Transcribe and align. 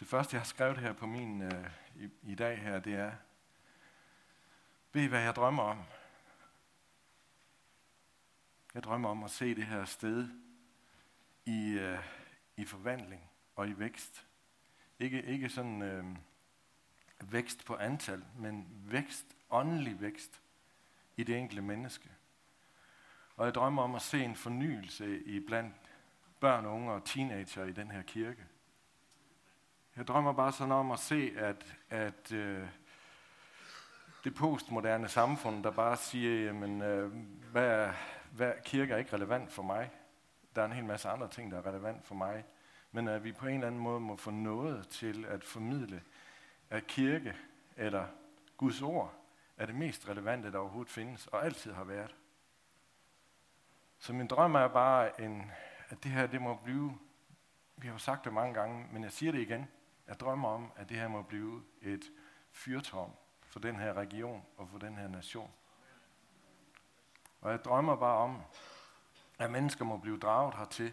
Det 0.00 0.08
første, 0.08 0.34
jeg 0.34 0.40
har 0.40 0.46
skrevet 0.46 0.78
her 0.78 0.92
på 0.92 1.06
min 1.06 1.42
øh, 1.42 1.70
i, 1.96 2.10
i 2.22 2.34
dag 2.34 2.58
her, 2.58 2.78
det 2.78 2.94
er, 2.94 3.12
ved 4.92 5.02
I, 5.02 5.06
hvad 5.06 5.22
jeg 5.22 5.36
drømmer 5.36 5.62
om? 5.62 5.82
Jeg 8.74 8.82
drømmer 8.82 9.08
om 9.08 9.24
at 9.24 9.30
se 9.30 9.54
det 9.54 9.66
her 9.66 9.84
sted 9.84 10.28
i, 11.46 11.70
øh, 11.70 11.98
i 12.56 12.64
forvandling 12.64 13.30
og 13.56 13.68
i 13.68 13.78
vækst. 13.78 14.26
Ikke, 14.98 15.22
ikke 15.22 15.48
sådan 15.48 15.82
øh, 15.82 16.04
vækst 17.20 17.64
på 17.64 17.76
antal, 17.76 18.24
men 18.36 18.68
vækst, 18.70 19.36
åndelig 19.50 20.00
vækst 20.00 20.42
i 21.16 21.24
det 21.24 21.38
enkelte 21.38 21.62
menneske. 21.62 22.10
Og 23.36 23.44
jeg 23.44 23.54
drømmer 23.54 23.82
om 23.82 23.94
at 23.94 24.02
se 24.02 24.24
en 24.24 24.36
fornyelse 24.36 25.24
i 25.24 25.40
blandt 25.40 25.74
børn, 26.40 26.66
unge 26.66 26.92
og 26.92 27.04
teenager 27.04 27.64
i 27.64 27.72
den 27.72 27.90
her 27.90 28.02
kirke. 28.02 28.49
Jeg 30.00 30.06
drømmer 30.06 30.32
bare 30.32 30.52
sådan 30.52 30.72
om 30.72 30.90
at 30.90 30.98
se, 30.98 31.32
at, 31.36 31.76
at 31.90 32.32
øh, 32.32 32.66
det 34.24 34.34
postmoderne 34.34 35.08
samfund, 35.08 35.64
der 35.64 35.70
bare 35.70 35.96
siger, 35.96 36.44
jamen, 36.44 36.82
øh, 36.82 37.12
hvad, 37.52 37.66
er, 37.66 37.92
hvad 38.32 38.52
kirke 38.64 38.92
er 38.92 38.96
ikke 38.96 39.12
relevant 39.12 39.52
for 39.52 39.62
mig. 39.62 39.90
Der 40.54 40.62
er 40.62 40.66
en 40.66 40.72
hel 40.72 40.84
masse 40.84 41.08
andre 41.08 41.28
ting, 41.28 41.50
der 41.50 41.58
er 41.58 41.66
relevant 41.66 42.06
for 42.06 42.14
mig. 42.14 42.44
Men 42.92 43.08
at 43.08 43.24
vi 43.24 43.32
på 43.32 43.46
en 43.46 43.54
eller 43.54 43.66
anden 43.66 43.80
måde 43.80 44.00
må 44.00 44.16
få 44.16 44.30
noget 44.30 44.88
til 44.88 45.24
at 45.24 45.44
formidle, 45.44 46.02
at 46.70 46.86
kirke 46.86 47.36
eller 47.76 48.06
Guds 48.56 48.82
ord 48.82 49.14
er 49.56 49.66
det 49.66 49.74
mest 49.74 50.08
relevante, 50.08 50.52
der 50.52 50.58
overhovedet 50.58 50.92
findes, 50.92 51.26
og 51.26 51.44
altid 51.44 51.72
har 51.72 51.84
været. 51.84 52.16
Så 53.98 54.12
min 54.12 54.26
drøm 54.26 54.54
er 54.54 54.68
bare, 54.68 55.20
en, 55.20 55.50
at 55.88 56.04
det 56.04 56.10
her 56.10 56.26
det 56.26 56.42
må 56.42 56.54
blive, 56.54 56.98
vi 57.76 57.86
har 57.86 57.94
jo 57.94 57.98
sagt 57.98 58.24
det 58.24 58.32
mange 58.32 58.54
gange, 58.54 58.86
men 58.92 59.04
jeg 59.04 59.12
siger 59.12 59.32
det 59.32 59.40
igen, 59.40 59.68
jeg 60.10 60.20
drømmer 60.20 60.48
om, 60.48 60.72
at 60.76 60.88
det 60.88 60.96
her 60.96 61.08
må 61.08 61.22
blive 61.22 61.62
et 61.82 62.10
fyrtårn 62.50 63.12
for 63.42 63.60
den 63.60 63.76
her 63.76 63.94
region 63.94 64.42
og 64.56 64.68
for 64.68 64.78
den 64.78 64.96
her 64.96 65.08
nation. 65.08 65.50
Og 67.40 67.50
jeg 67.50 67.64
drømmer 67.64 67.96
bare 67.96 68.16
om, 68.16 68.42
at 69.38 69.50
mennesker 69.50 69.84
må 69.84 69.96
blive 69.96 70.18
draget 70.18 70.54
hertil. 70.54 70.92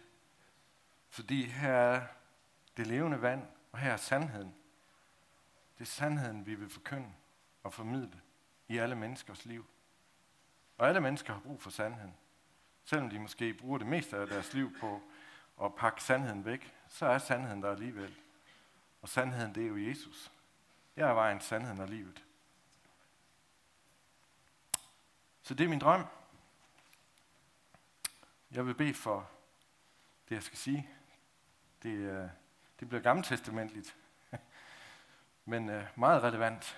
Fordi 1.10 1.46
her 1.46 1.74
er 1.74 2.08
det 2.78 2.88
levende 2.88 3.22
vand, 3.22 3.48
og 3.72 3.80
her 3.80 3.92
er 3.92 3.98
sandheden. 3.98 4.56
Det 5.78 5.82
er 5.82 5.86
sandheden, 5.86 6.46
vi 6.46 6.56
vil 6.56 6.70
forkynde 6.70 7.14
og 7.64 7.74
formidle 7.74 8.22
i 8.68 8.78
alle 8.78 8.96
menneskers 8.96 9.46
liv. 9.46 9.66
Og 10.78 10.88
alle 10.88 11.02
mennesker 11.02 11.34
har 11.34 11.40
brug 11.40 11.62
for 11.62 11.70
sandheden. 11.70 12.14
Selvom 12.84 13.10
de 13.10 13.20
måske 13.20 13.54
bruger 13.54 13.78
det 13.78 13.88
meste 13.88 14.18
af 14.18 14.28
deres 14.28 14.54
liv 14.54 14.80
på 14.80 15.02
at 15.64 15.76
pakke 15.76 16.04
sandheden 16.04 16.46
væk, 16.46 16.74
så 16.88 17.06
er 17.06 17.18
sandheden 17.18 17.64
der 17.64 17.72
alligevel. 17.72 18.18
Og 19.08 19.12
sandheden, 19.12 19.56
det 19.56 19.64
er 19.64 19.68
jo 19.68 19.78
Jesus. 19.78 20.32
Jeg 20.96 21.10
er 21.10 21.14
vejen, 21.14 21.42
sandheden 21.42 21.80
og 21.80 21.88
livet. 21.88 22.24
Så 25.42 25.54
det 25.54 25.64
er 25.64 25.70
min 25.70 25.80
drøm. 25.80 26.06
Jeg 28.52 28.66
vil 28.66 28.76
bede 28.76 28.94
for 28.94 29.30
det, 30.30 30.36
jeg 30.36 30.44
skal 30.44 30.58
sige. 30.58 30.90
Det, 31.84 31.90
øh, 31.90 32.30
det 32.80 32.88
bliver 32.90 33.02
gammeltestamentligt, 33.02 33.98
men 35.52 35.70
øh, 35.70 35.86
meget 35.96 36.24
relevant. 36.24 36.78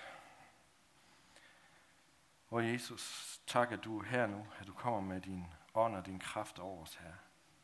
Og 2.50 2.72
Jesus, 2.72 3.40
tak 3.46 3.72
at 3.72 3.84
du 3.84 3.98
er 3.98 4.04
her 4.04 4.26
nu, 4.26 4.46
at 4.58 4.66
du 4.66 4.72
kommer 4.72 5.00
med 5.00 5.20
din 5.20 5.46
ånd 5.74 5.96
og 5.96 6.06
din 6.06 6.18
kraft 6.18 6.58
over 6.58 6.82
os 6.82 6.94
her. 6.94 7.12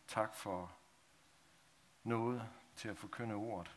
Tak 0.09 0.35
for 0.35 0.77
noget 2.03 2.49
til 2.77 2.89
at 2.89 2.99
forkynde 2.99 3.35
ordet. 3.35 3.77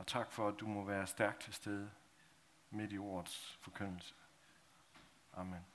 Og 0.00 0.06
tak 0.06 0.32
for, 0.32 0.48
at 0.48 0.60
du 0.60 0.66
må 0.66 0.84
være 0.84 1.06
stærk 1.06 1.40
til 1.40 1.54
stede 1.54 1.90
midt 2.70 2.92
i 2.92 2.98
ordets 2.98 3.58
forkyndelse. 3.62 4.14
Amen. 5.34 5.66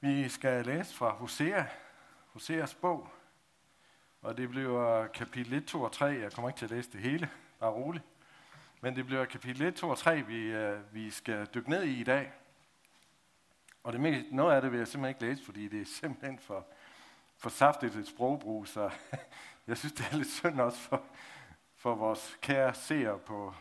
Vi 0.00 0.28
skal 0.28 0.66
læse 0.66 0.94
fra 0.94 1.10
Hosea, 1.10 1.64
Hoseas 2.32 2.74
bog, 2.74 3.08
og 4.22 4.36
det 4.36 4.48
bliver 4.48 5.06
kapitel 5.06 5.52
1, 5.52 5.66
2 5.66 5.82
og 5.82 5.92
3. 5.92 6.04
Jeg 6.06 6.32
kommer 6.32 6.48
ikke 6.48 6.58
til 6.58 6.66
at 6.66 6.70
læse 6.70 6.92
det 6.92 7.00
hele, 7.00 7.30
bare 7.58 7.70
roligt. 7.70 8.04
Men 8.80 8.96
det 8.96 9.06
bliver 9.06 9.24
kapitel 9.24 9.62
1, 9.62 9.74
2 9.74 9.88
og 9.88 9.98
3, 9.98 10.22
vi, 10.22 10.42
øh, 10.42 10.94
vi 10.94 11.10
skal 11.10 11.46
dykke 11.54 11.70
ned 11.70 11.82
i 11.82 12.00
i 12.00 12.04
dag. 12.04 12.32
Og 13.82 13.92
det 13.92 14.00
mest, 14.00 14.32
noget 14.32 14.54
af 14.54 14.62
det 14.62 14.72
vil 14.72 14.78
jeg 14.78 14.88
simpelthen 14.88 15.26
ikke 15.26 15.34
læse, 15.34 15.44
fordi 15.44 15.68
det 15.68 15.80
er 15.80 15.86
simpelthen 15.86 16.38
for, 16.38 16.66
for 17.40 17.50
saftigt 17.50 17.96
et 17.96 18.08
sprogbrug, 18.08 18.68
så 18.68 18.90
jeg 19.66 19.78
synes, 19.78 19.92
det 19.92 20.06
er 20.12 20.16
lidt 20.16 20.30
synd 20.30 20.60
også 20.60 20.78
for, 20.78 21.02
for 21.76 21.94
vores 21.94 22.38
kære 22.40 22.74
seere 22.74 23.18
på, 23.18 23.54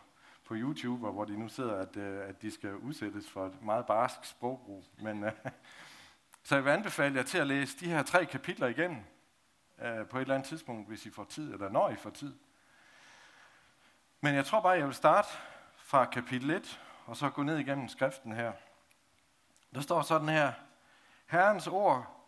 på 0.46 0.54
YouTube, 0.58 1.10
hvor 1.10 1.26
de 1.26 1.40
nu 1.40 1.50
sidder, 1.50 1.76
at, 1.76 1.98
øh, 1.98 2.30
at 2.30 2.42
de 2.42 2.52
skal 2.52 2.76
udsættes 2.76 3.30
for 3.30 3.46
et 3.46 3.62
meget 3.62 3.86
barsk 3.86 4.26
sprogbrug. 4.26 4.86
Men, 5.02 5.24
øh, 5.24 5.32
så 6.44 6.56
jeg 6.56 6.66
vil 6.66 6.72
anbefale 6.72 7.16
jer 7.16 7.24
til 7.24 7.38
at 7.38 7.48
læse 7.48 7.80
de 7.80 7.86
her 7.86 8.04
tre 8.04 8.26
kapitler 8.26 8.68
igen 8.68 9.08
øh, 9.82 10.08
på 10.08 10.18
et 10.18 10.22
eller 10.22 10.36
andet 10.36 10.48
tidspunkt, 10.48 10.88
hvis 10.88 11.06
I 11.06 11.10
får 11.10 11.24
tid, 11.24 11.54
eller 11.54 11.70
når 11.70 11.90
I 11.90 11.96
får 11.96 12.10
tid. 12.10 12.36
Men 14.22 14.36
jeg 14.36 14.46
tror 14.46 14.62
bare, 14.62 14.72
jeg 14.72 14.86
vil 14.86 14.96
starte 14.96 15.28
fra 15.78 16.06
kapitel 16.06 16.50
1, 16.50 16.82
og 17.06 17.18
så 17.18 17.30
gå 17.30 17.44
ned 17.44 17.58
igennem 17.58 17.88
skriften 17.88 18.32
her. 18.32 18.54
Der 19.76 19.82
står 19.82 20.02
sådan 20.02 20.30
her, 20.30 20.54
Herrens 21.26 21.68
ord, 21.68 22.19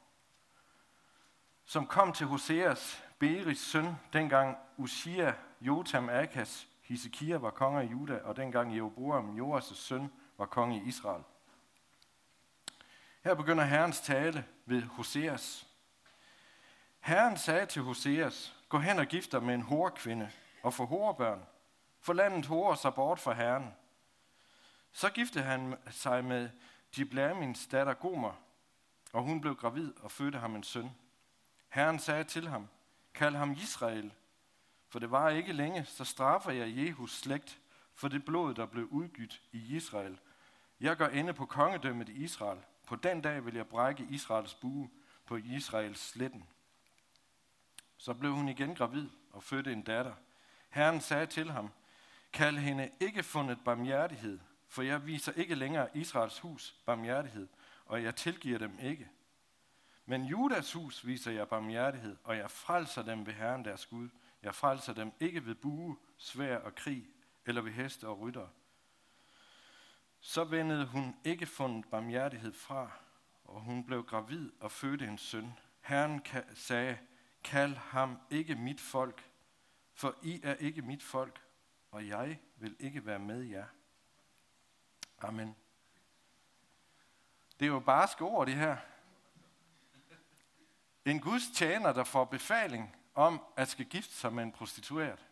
som 1.65 1.87
kom 1.87 2.13
til 2.13 2.27
Hoseas, 2.27 3.03
Beris 3.19 3.59
søn, 3.59 3.95
dengang 4.13 4.57
Usia, 4.77 5.33
Jotam, 5.61 6.09
Akas, 6.09 6.67
Hisekia 6.81 7.37
var 7.37 7.49
konge 7.49 7.85
i 7.85 7.87
Juda, 7.87 8.17
og 8.23 8.37
dengang 8.37 8.75
Jeroboam, 8.75 9.39
Joas' 9.39 9.75
søn, 9.75 10.11
var 10.37 10.45
konge 10.45 10.77
i 10.77 10.87
Israel. 10.87 11.23
Her 13.23 13.33
begynder 13.33 13.63
Herrens 13.63 14.01
tale 14.01 14.45
ved 14.65 14.81
Hoseas. 14.81 15.67
Herren 16.99 17.37
sagde 17.37 17.65
til 17.65 17.81
Hoseas, 17.81 18.55
gå 18.69 18.77
hen 18.79 18.99
og 18.99 19.05
gift 19.05 19.31
dig 19.31 19.43
med 19.43 19.53
en 19.53 19.61
horekvinde 19.61 20.31
og 20.63 20.73
få 20.73 20.85
horebørn, 20.85 21.45
for 21.99 22.13
landet 22.13 22.45
horer 22.45 22.75
sig 22.75 22.93
bort 22.93 23.19
fra 23.19 23.33
Herren. 23.33 23.73
Så 24.91 25.09
giftede 25.09 25.43
han 25.43 25.77
sig 25.89 26.25
med 26.25 26.49
Diblamins 26.95 27.67
datter 27.67 27.93
Gomer, 27.93 28.33
og 29.13 29.23
hun 29.23 29.41
blev 29.41 29.55
gravid 29.55 29.93
og 29.99 30.11
fødte 30.11 30.37
ham 30.37 30.55
en 30.55 30.63
søn. 30.63 30.91
Herren 31.71 31.99
sagde 31.99 32.23
til 32.23 32.47
ham, 32.47 32.67
kald 33.13 33.35
ham 33.35 33.51
Israel, 33.51 34.13
for 34.89 34.99
det 34.99 35.11
var 35.11 35.29
ikke 35.29 35.53
længe, 35.53 35.85
så 35.85 36.03
straffer 36.05 36.51
jeg 36.51 36.77
Jehus 36.77 37.17
slægt 37.17 37.59
for 37.93 38.07
det 38.07 38.25
blod, 38.25 38.53
der 38.53 38.65
blev 38.65 38.87
udgydt 38.91 39.41
i 39.51 39.75
Israel. 39.75 40.19
Jeg 40.79 40.97
går 40.97 41.05
ende 41.05 41.33
på 41.33 41.45
kongedømmet 41.45 42.09
i 42.09 42.23
Israel. 42.23 42.59
På 42.87 42.95
den 42.95 43.21
dag 43.21 43.45
vil 43.45 43.55
jeg 43.55 43.67
brække 43.67 44.07
Israels 44.09 44.53
bue 44.53 44.89
på 45.25 45.35
Israels 45.35 45.99
sletten. 45.99 46.47
Så 47.97 48.13
blev 48.13 48.33
hun 48.33 48.49
igen 48.49 48.75
gravid 48.75 49.09
og 49.31 49.43
fødte 49.43 49.73
en 49.73 49.81
datter. 49.81 50.13
Herren 50.69 51.01
sagde 51.01 51.25
til 51.25 51.51
ham, 51.51 51.71
kald 52.33 52.57
hende 52.57 52.89
ikke 52.99 53.23
fundet 53.23 53.63
barmhjertighed, 53.65 54.39
for 54.67 54.81
jeg 54.81 55.05
viser 55.05 55.31
ikke 55.31 55.55
længere 55.55 55.97
Israels 55.97 56.39
hus 56.39 56.75
barmhjertighed, 56.85 57.47
og 57.85 58.03
jeg 58.03 58.15
tilgiver 58.15 58.59
dem 58.59 58.79
ikke. 58.81 59.09
Men 60.05 60.25
Judas 60.25 60.73
hus 60.73 61.05
viser 61.05 61.31
jeg 61.31 61.47
barmhjertighed, 61.47 62.17
og 62.23 62.37
jeg 62.37 62.51
frelser 62.51 63.03
dem 63.03 63.25
ved 63.25 63.33
Herren 63.33 63.65
deres 63.65 63.85
Gud. 63.85 64.09
Jeg 64.43 64.55
frelser 64.55 64.93
dem 64.93 65.11
ikke 65.19 65.45
ved 65.45 65.55
bue, 65.55 65.97
svær 66.17 66.57
og 66.57 66.75
krig, 66.75 67.09
eller 67.45 67.61
ved 67.61 67.71
heste 67.71 68.07
og 68.07 68.19
rytter. 68.19 68.47
Så 70.19 70.43
vendede 70.43 70.85
hun 70.85 71.15
ikke 71.23 71.45
fundet 71.45 71.85
barmhjertighed 71.89 72.53
fra, 72.53 72.91
og 73.43 73.61
hun 73.61 73.85
blev 73.85 74.03
gravid 74.03 74.51
og 74.59 74.71
fødte 74.71 75.07
en 75.07 75.17
søn. 75.17 75.53
Herren 75.81 76.21
sagde, 76.53 76.97
kald 77.43 77.75
ham 77.75 78.17
ikke 78.29 78.55
mit 78.55 78.81
folk, 78.81 79.29
for 79.93 80.15
I 80.23 80.39
er 80.43 80.55
ikke 80.55 80.81
mit 80.81 81.03
folk, 81.03 81.41
og 81.91 82.07
jeg 82.07 82.39
vil 82.55 82.75
ikke 82.79 83.05
være 83.05 83.19
med 83.19 83.43
jer. 83.43 83.65
Amen. 85.21 85.55
Det 87.59 87.65
er 87.65 87.69
jo 87.69 87.79
bare 87.79 88.25
ord, 88.25 88.47
det 88.47 88.55
her. 88.55 88.77
En 91.05 91.19
Guds 91.19 91.43
tjener, 91.53 91.93
der 91.93 92.03
får 92.03 92.25
befaling 92.25 92.95
om 93.13 93.41
at 93.57 93.67
skal 93.67 93.85
gifte 93.85 94.13
sig 94.13 94.33
med 94.33 94.43
en 94.43 94.51
prostitueret. 94.51 95.25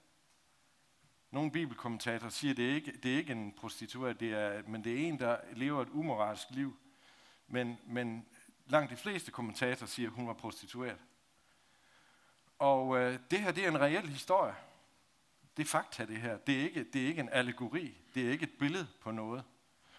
Nogle 1.31 1.51
bibelkommentatorer 1.51 2.29
siger, 2.29 2.51
at 2.51 2.57
det 2.57 2.69
er 2.69 2.75
ikke 2.75 2.91
det 2.91 3.13
er 3.13 3.17
ikke 3.17 3.31
en 3.31 3.51
prostitueret, 3.51 4.19
det 4.19 4.33
er, 4.33 4.63
men 4.67 4.83
det 4.83 4.93
er 4.93 5.07
en, 5.07 5.19
der 5.19 5.37
lever 5.53 5.81
et 5.81 5.89
umoralsk 5.89 6.47
liv. 6.49 6.77
Men, 7.47 7.79
men 7.85 8.25
langt 8.65 8.91
de 8.91 8.97
fleste 8.97 9.31
kommentatorer 9.31 9.87
siger, 9.87 10.09
at 10.09 10.15
hun 10.15 10.27
var 10.27 10.33
prostitueret. 10.33 10.99
Og 12.59 12.97
øh, 12.97 13.19
det 13.31 13.39
her, 13.39 13.51
det 13.51 13.63
er 13.63 13.67
en 13.67 13.81
reel 13.81 14.09
historie. 14.09 14.55
Det 15.57 15.63
er 15.63 15.67
fakta, 15.67 16.05
det 16.05 16.17
her. 16.17 16.37
Det 16.37 16.59
er, 16.59 16.63
ikke, 16.63 16.83
det 16.83 17.03
er 17.03 17.07
ikke 17.07 17.19
en 17.19 17.29
allegori. 17.29 17.97
Det 18.15 18.27
er 18.27 18.31
ikke 18.31 18.43
et 18.43 18.57
billede 18.59 18.87
på 19.01 19.11
noget. 19.11 19.43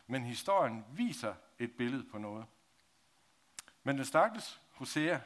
Men 0.07 0.25
historien 0.25 0.85
viser 0.93 1.35
et 1.59 1.73
billede 1.73 2.05
på 2.05 2.19
noget. 2.19 2.47
Men 3.83 3.97
den 3.97 4.05
stakkels 4.05 4.61
Hosea, 4.71 5.19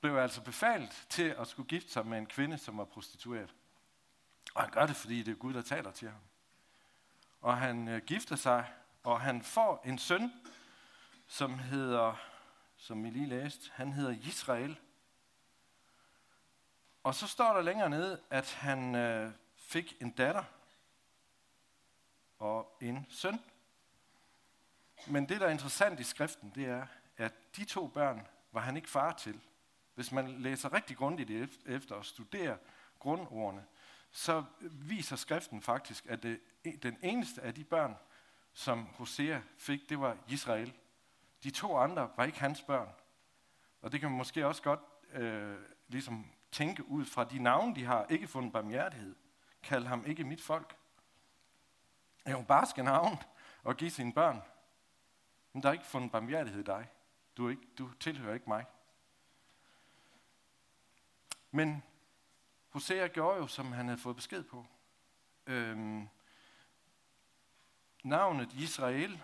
blev 0.00 0.16
altså 0.16 0.42
befalet 0.42 1.06
til 1.08 1.34
at 1.38 1.48
skulle 1.48 1.68
gifte 1.68 1.92
sig 1.92 2.06
med 2.06 2.18
en 2.18 2.26
kvinde, 2.26 2.58
som 2.58 2.78
var 2.78 2.84
prostitueret. 2.84 3.54
Og 4.54 4.62
han 4.62 4.70
gør 4.70 4.86
det, 4.86 4.96
fordi 4.96 5.22
det 5.22 5.32
er 5.32 5.36
Gud, 5.36 5.54
der 5.54 5.62
taler 5.62 5.90
til 5.90 6.08
ham. 6.08 6.20
Og 7.40 7.58
han 7.58 7.88
øh, 7.88 8.02
gifter 8.02 8.36
sig, 8.36 8.72
og 9.02 9.20
han 9.20 9.42
får 9.42 9.82
en 9.84 9.98
søn, 9.98 10.32
som 11.26 11.58
hedder, 11.58 12.14
som 12.76 13.04
vi 13.04 13.10
lige 13.10 13.26
læste, 13.26 13.70
han 13.74 13.92
hedder 13.92 14.10
Israel. 14.10 14.78
Og 17.02 17.14
så 17.14 17.26
står 17.26 17.52
der 17.52 17.62
længere 17.62 17.90
nede, 17.90 18.20
at 18.30 18.52
han 18.52 18.94
øh, 18.94 19.32
fik 19.56 19.96
en 20.00 20.10
datter 20.10 20.44
og 22.38 22.76
en 22.80 23.06
søn. 23.08 23.40
Men 25.06 25.28
det, 25.28 25.40
der 25.40 25.46
er 25.46 25.50
interessant 25.50 26.00
i 26.00 26.04
skriften, 26.04 26.52
det 26.54 26.66
er, 26.66 26.86
at 27.16 27.32
de 27.56 27.64
to 27.64 27.86
børn 27.86 28.26
var 28.52 28.60
han 28.60 28.76
ikke 28.76 28.90
far 28.90 29.12
til. 29.12 29.40
Hvis 30.00 30.12
man 30.12 30.28
læser 30.28 30.72
rigtig 30.72 30.96
grundigt 30.96 31.30
efter 31.66 31.94
og 31.94 32.04
studerer 32.04 32.56
grundordene, 32.98 33.64
så 34.10 34.44
viser 34.62 35.16
skriften 35.16 35.62
faktisk, 35.62 36.06
at 36.06 36.22
det, 36.22 36.40
e-, 36.66 36.78
den 36.82 36.98
eneste 37.02 37.42
af 37.42 37.54
de 37.54 37.64
børn, 37.64 37.96
som 38.52 38.86
Hosea 38.86 39.40
fik, 39.58 39.88
det 39.88 40.00
var 40.00 40.16
Israel. 40.28 40.74
De 41.42 41.50
to 41.50 41.76
andre 41.76 42.10
var 42.16 42.24
ikke 42.24 42.40
hans 42.40 42.62
børn. 42.62 42.88
Og 43.82 43.92
det 43.92 44.00
kan 44.00 44.10
man 44.10 44.18
måske 44.18 44.46
også 44.46 44.62
godt 44.62 44.80
øh, 45.12 45.56
ligesom 45.88 46.26
tænke 46.52 46.88
ud 46.88 47.04
fra 47.04 47.24
de 47.24 47.38
navne, 47.38 47.74
de 47.74 47.84
har, 47.84 48.06
ikke 48.08 48.28
fundet 48.28 48.52
barmhjertighed. 48.52 49.16
Kald 49.62 49.86
ham 49.86 50.04
ikke 50.06 50.24
mit 50.24 50.42
folk. 50.42 50.76
Er 52.24 52.30
jo 52.32 52.42
barske 52.48 52.82
navn 52.82 53.18
og 53.62 53.76
give 53.76 53.90
sine 53.90 54.12
børn. 54.12 54.42
Men 55.52 55.62
der 55.62 55.68
er 55.68 55.72
ikke 55.72 55.86
fundet 55.86 56.12
barmhjertighed 56.12 56.60
i 56.60 56.64
dig. 56.64 56.88
Du, 57.36 57.46
er 57.46 57.50
ikke, 57.50 57.66
du 57.78 57.92
tilhører 57.92 58.34
ikke 58.34 58.48
mig. 58.48 58.64
Men 61.50 61.82
Hosea 62.68 63.06
gjorde 63.06 63.38
jo, 63.38 63.46
som 63.46 63.72
han 63.72 63.86
havde 63.86 64.00
fået 64.00 64.16
besked 64.16 64.42
på. 64.42 64.66
Øhm, 65.46 66.08
navnet 68.04 68.52
Israel 68.52 69.22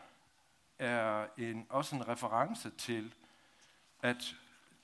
er 0.78 1.28
en, 1.38 1.67
også 1.69 1.96
en 1.96 2.08
reference 2.08 2.70
til, 2.70 3.14
at, 4.02 4.37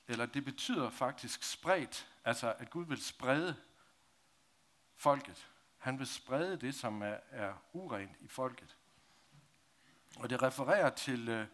eller 0.07 0.25
det 0.25 0.45
betyder 0.45 0.89
faktisk 0.89 1.43
spredt, 1.43 2.09
altså 2.25 2.53
at 2.53 2.69
Gud 2.69 2.85
vil 2.85 3.03
sprede 3.03 3.55
folket. 4.95 5.49
Han 5.77 5.99
vil 5.99 6.07
sprede 6.07 6.57
det, 6.57 6.75
som 6.75 7.01
er, 7.01 7.17
er 7.29 7.53
urent 7.73 8.17
i 8.19 8.27
folket. 8.27 8.77
Og 10.19 10.29
det 10.29 10.41
refererer 10.41 10.89
til 10.89 11.29
øh, 11.29 11.47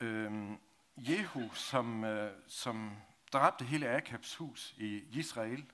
øh, 0.00 0.50
Jehu, 0.96 1.54
som, 1.54 2.04
øh, 2.04 2.32
som 2.46 2.96
dræbte 3.32 3.64
hele 3.64 3.88
Akabs 3.88 4.36
hus 4.36 4.74
i 4.76 5.04
Israel, 5.10 5.70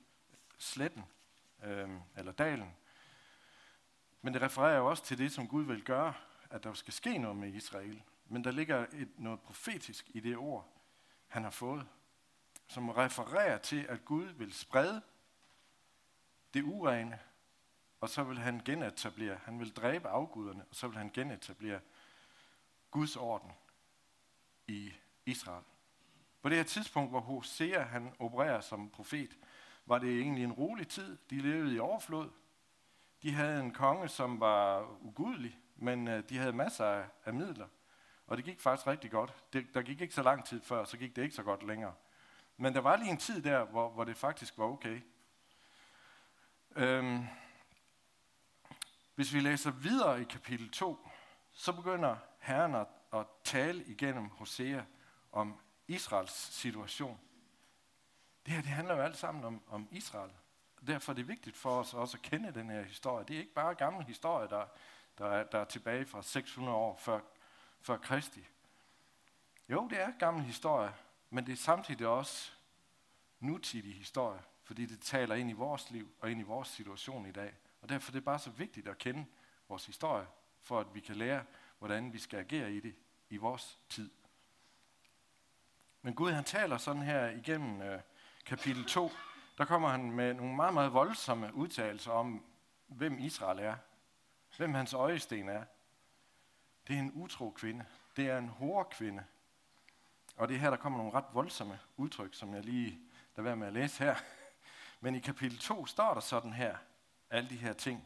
sletten, 0.58 1.04
øh, 1.64 1.90
eller 2.16 2.32
dalen. 2.32 2.76
Men 4.22 4.34
det 4.34 4.42
refererer 4.42 4.76
jo 4.76 4.86
også 4.86 5.04
til 5.04 5.18
det, 5.18 5.32
som 5.32 5.48
Gud 5.48 5.64
vil 5.64 5.84
gøre, 5.84 6.14
at 6.50 6.64
der 6.64 6.74
skal 6.74 6.92
ske 6.92 7.18
noget 7.18 7.36
med 7.36 7.52
Israel. 7.52 8.02
Men 8.26 8.44
der 8.44 8.50
ligger 8.50 8.86
et, 8.92 9.08
noget 9.18 9.40
profetisk 9.40 10.10
i 10.14 10.20
det 10.20 10.36
ord, 10.36 10.68
han 11.26 11.44
har 11.44 11.50
fået, 11.50 11.86
som 12.68 12.88
refererer 12.88 13.58
til, 13.58 13.86
at 13.88 14.04
Gud 14.04 14.24
vil 14.24 14.52
sprede 14.52 15.02
det 16.54 16.62
urene, 16.62 17.20
og 18.00 18.08
så 18.08 18.24
vil 18.24 18.38
han 18.38 18.62
genetablere, 18.64 19.38
han 19.44 19.60
vil 19.60 19.72
dræbe 19.72 20.08
afguderne, 20.08 20.64
og 20.70 20.76
så 20.76 20.88
vil 20.88 20.98
han 20.98 21.10
genetablere 21.10 21.80
Guds 22.90 23.16
orden 23.16 23.52
i 24.66 24.92
Israel. 25.26 25.64
På 26.44 26.48
det 26.48 26.56
her 26.56 26.64
tidspunkt, 26.64 27.10
hvor 27.10 27.20
Hosea 27.20 27.82
han 27.82 28.12
opererer 28.18 28.60
som 28.60 28.90
profet, 28.90 29.38
var 29.86 29.98
det 29.98 30.20
egentlig 30.20 30.44
en 30.44 30.52
rolig 30.52 30.88
tid. 30.88 31.18
De 31.30 31.38
levede 31.38 31.74
i 31.74 31.78
overflod. 31.78 32.30
De 33.22 33.32
havde 33.34 33.60
en 33.60 33.72
konge, 33.72 34.08
som 34.08 34.40
var 34.40 34.88
ugudelig, 35.00 35.58
men 35.76 36.08
øh, 36.08 36.28
de 36.28 36.38
havde 36.38 36.52
masser 36.52 36.86
af, 36.86 37.04
af 37.24 37.34
midler. 37.34 37.66
Og 38.26 38.36
det 38.36 38.44
gik 38.44 38.60
faktisk 38.60 38.86
rigtig 38.86 39.10
godt. 39.10 39.34
Det, 39.52 39.74
der 39.74 39.82
gik 39.82 40.00
ikke 40.00 40.14
så 40.14 40.22
lang 40.22 40.44
tid 40.44 40.60
før, 40.62 40.84
så 40.84 40.96
gik 40.96 41.16
det 41.16 41.22
ikke 41.22 41.34
så 41.34 41.42
godt 41.42 41.66
længere. 41.66 41.94
Men 42.56 42.74
der 42.74 42.80
var 42.80 42.96
lige 42.96 43.10
en 43.10 43.18
tid 43.18 43.42
der, 43.42 43.64
hvor, 43.64 43.90
hvor 43.90 44.04
det 44.04 44.16
faktisk 44.16 44.58
var 44.58 44.64
okay. 44.64 45.00
Øhm, 46.76 47.24
hvis 49.14 49.34
vi 49.34 49.40
læser 49.40 49.70
videre 49.70 50.20
i 50.20 50.24
kapitel 50.24 50.70
2, 50.70 51.08
så 51.52 51.72
begynder 51.72 52.16
Herren 52.38 52.74
at, 52.74 52.86
at 53.12 53.26
tale 53.44 53.84
igennem 53.84 54.28
Hosea 54.28 54.82
om 55.32 55.60
Israels 55.88 56.32
situation. 56.32 57.20
Det 58.46 58.54
her 58.54 58.60
det 58.60 58.70
handler 58.70 58.94
jo 58.94 59.02
alt 59.02 59.16
sammen 59.16 59.44
om, 59.44 59.62
om 59.68 59.88
Israel. 59.90 60.30
Derfor 60.86 61.12
er 61.12 61.14
det 61.14 61.28
vigtigt 61.28 61.56
for 61.56 61.80
os 61.80 61.94
også 61.94 62.16
at 62.16 62.22
kende 62.22 62.54
den 62.54 62.70
her 62.70 62.82
historie. 62.82 63.24
Det 63.24 63.36
er 63.36 63.40
ikke 63.40 63.54
bare 63.54 63.74
gammel 63.74 64.04
historie, 64.04 64.48
der, 64.48 64.66
der, 65.18 65.26
er, 65.26 65.44
der 65.44 65.58
er 65.58 65.64
tilbage 65.64 66.06
fra 66.06 66.22
600 66.22 66.76
år 66.76 66.96
før, 66.96 67.20
før 67.80 67.96
Kristi. 67.96 68.46
Jo, 69.68 69.88
det 69.88 70.00
er 70.00 70.12
gammel 70.18 70.44
historie, 70.44 70.92
men 71.30 71.46
det 71.46 71.52
er 71.52 71.56
samtidig 71.56 72.06
også 72.06 72.52
nutidig 73.40 73.94
historie, 73.94 74.40
fordi 74.62 74.86
det 74.86 75.00
taler 75.00 75.34
ind 75.34 75.50
i 75.50 75.52
vores 75.52 75.90
liv 75.90 76.08
og 76.20 76.30
ind 76.30 76.40
i 76.40 76.44
vores 76.44 76.68
situation 76.68 77.26
i 77.26 77.32
dag. 77.32 77.54
Og 77.80 77.88
derfor 77.88 78.10
er 78.10 78.12
det 78.12 78.24
bare 78.24 78.38
så 78.38 78.50
vigtigt 78.50 78.88
at 78.88 78.98
kende 78.98 79.26
vores 79.68 79.86
historie, 79.86 80.26
for 80.62 80.80
at 80.80 80.94
vi 80.94 81.00
kan 81.00 81.16
lære, 81.16 81.44
hvordan 81.78 82.12
vi 82.12 82.18
skal 82.18 82.38
agere 82.38 82.72
i 82.72 82.80
det 82.80 82.94
i 83.30 83.36
vores 83.36 83.78
tid. 83.88 84.10
Men 86.04 86.14
Gud 86.14 86.32
han 86.32 86.44
taler 86.44 86.78
sådan 86.78 87.02
her 87.02 87.30
igennem 87.30 87.82
øh, 87.82 88.00
kapitel 88.46 88.84
2, 88.84 89.10
der 89.58 89.64
kommer 89.64 89.88
han 89.88 90.10
med 90.10 90.34
nogle 90.34 90.56
meget, 90.56 90.74
meget 90.74 90.92
voldsomme 90.92 91.54
udtalelser 91.54 92.12
om, 92.12 92.44
hvem 92.86 93.18
Israel 93.18 93.58
er. 93.58 93.76
Hvem 94.56 94.74
hans 94.74 94.94
øjesten 94.94 95.48
er. 95.48 95.64
Det 96.88 96.96
er 96.96 97.00
en 97.00 97.12
utro 97.14 97.50
kvinde. 97.50 97.84
Det 98.16 98.30
er 98.30 98.38
en 98.38 98.48
hård 98.48 98.90
kvinde. 98.90 99.24
Og 100.36 100.48
det 100.48 100.54
er 100.54 100.58
her, 100.58 100.70
der 100.70 100.76
kommer 100.76 100.98
nogle 100.98 101.12
ret 101.14 101.24
voldsomme 101.32 101.78
udtryk, 101.96 102.34
som 102.34 102.54
jeg 102.54 102.64
lige 102.64 103.00
lader 103.36 103.42
være 103.42 103.56
med 103.56 103.66
at 103.66 103.72
læse 103.72 104.04
her. 104.04 104.14
Men 105.00 105.14
i 105.14 105.20
kapitel 105.20 105.58
2 105.58 105.86
står 105.86 106.14
der 106.14 106.20
sådan 106.20 106.52
her, 106.52 106.76
alle 107.30 107.50
de 107.50 107.56
her 107.56 107.72
ting. 107.72 108.04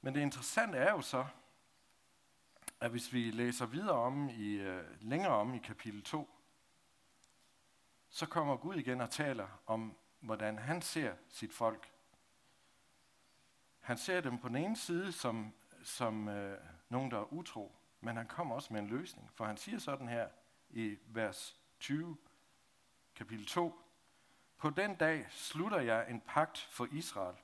Men 0.00 0.14
det 0.14 0.20
interessante 0.20 0.78
er 0.78 0.90
jo 0.90 1.00
så, 1.00 1.26
at 2.82 2.90
hvis 2.90 3.12
vi 3.12 3.30
læser 3.30 3.66
videre 3.66 3.96
om 3.96 4.28
i, 4.28 4.52
øh, 4.52 4.84
længere 5.00 5.32
om 5.32 5.54
i 5.54 5.58
kapitel 5.58 6.02
2, 6.02 6.30
så 8.08 8.26
kommer 8.26 8.56
Gud 8.56 8.74
igen 8.74 9.00
og 9.00 9.10
taler 9.10 9.48
om, 9.66 9.96
hvordan 10.20 10.58
han 10.58 10.82
ser 10.82 11.14
sit 11.28 11.52
folk. 11.52 11.92
Han 13.80 13.98
ser 13.98 14.20
dem 14.20 14.38
på 14.38 14.48
den 14.48 14.56
ene 14.56 14.76
side 14.76 15.12
som, 15.12 15.52
som 15.82 16.28
øh, 16.28 16.58
nogen, 16.88 17.10
der 17.10 17.18
er 17.18 17.32
utro, 17.32 17.76
men 18.00 18.16
han 18.16 18.26
kommer 18.26 18.54
også 18.54 18.72
med 18.72 18.80
en 18.80 18.88
løsning. 18.88 19.30
For 19.34 19.44
han 19.44 19.56
siger 19.56 19.78
sådan 19.78 20.08
her 20.08 20.28
i 20.70 20.98
vers 21.06 21.56
20, 21.80 22.16
kapitel 23.14 23.46
2, 23.46 23.80
På 24.56 24.70
den 24.70 24.94
dag 24.94 25.26
slutter 25.30 25.80
jeg 25.80 26.10
en 26.10 26.20
pagt 26.20 26.58
for 26.58 26.88
Israel 26.92 27.36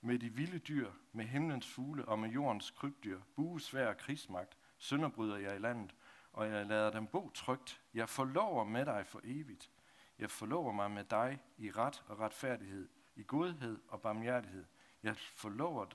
med 0.00 0.18
de 0.18 0.28
vilde 0.28 0.58
dyr, 0.58 0.90
med 1.12 1.24
himlens 1.24 1.66
fugle 1.66 2.04
og 2.04 2.18
med 2.18 2.30
jordens 2.30 2.70
krybdyr, 2.70 3.20
buesvær 3.36 3.88
og 3.88 3.96
krigsmagt, 3.96 4.58
synderbryder 4.84 5.36
jeg 5.36 5.56
i 5.56 5.58
landet, 5.58 5.94
og 6.32 6.50
jeg 6.50 6.66
lader 6.66 6.90
dem 6.90 7.06
bo 7.06 7.30
trygt. 7.30 7.82
Jeg 7.94 8.08
forlover 8.08 8.64
med 8.64 8.86
dig 8.86 9.06
for 9.06 9.20
evigt. 9.24 9.70
Jeg 10.18 10.30
forlover 10.30 10.72
mig 10.72 10.90
med 10.90 11.04
dig 11.04 11.40
i 11.58 11.70
ret 11.70 12.02
og 12.08 12.20
retfærdighed, 12.20 12.88
i 13.16 13.24
godhed 13.26 13.80
og 13.88 14.00
barmhjertighed. 14.02 14.64
Jeg 15.02 15.16
forlover 15.16 15.86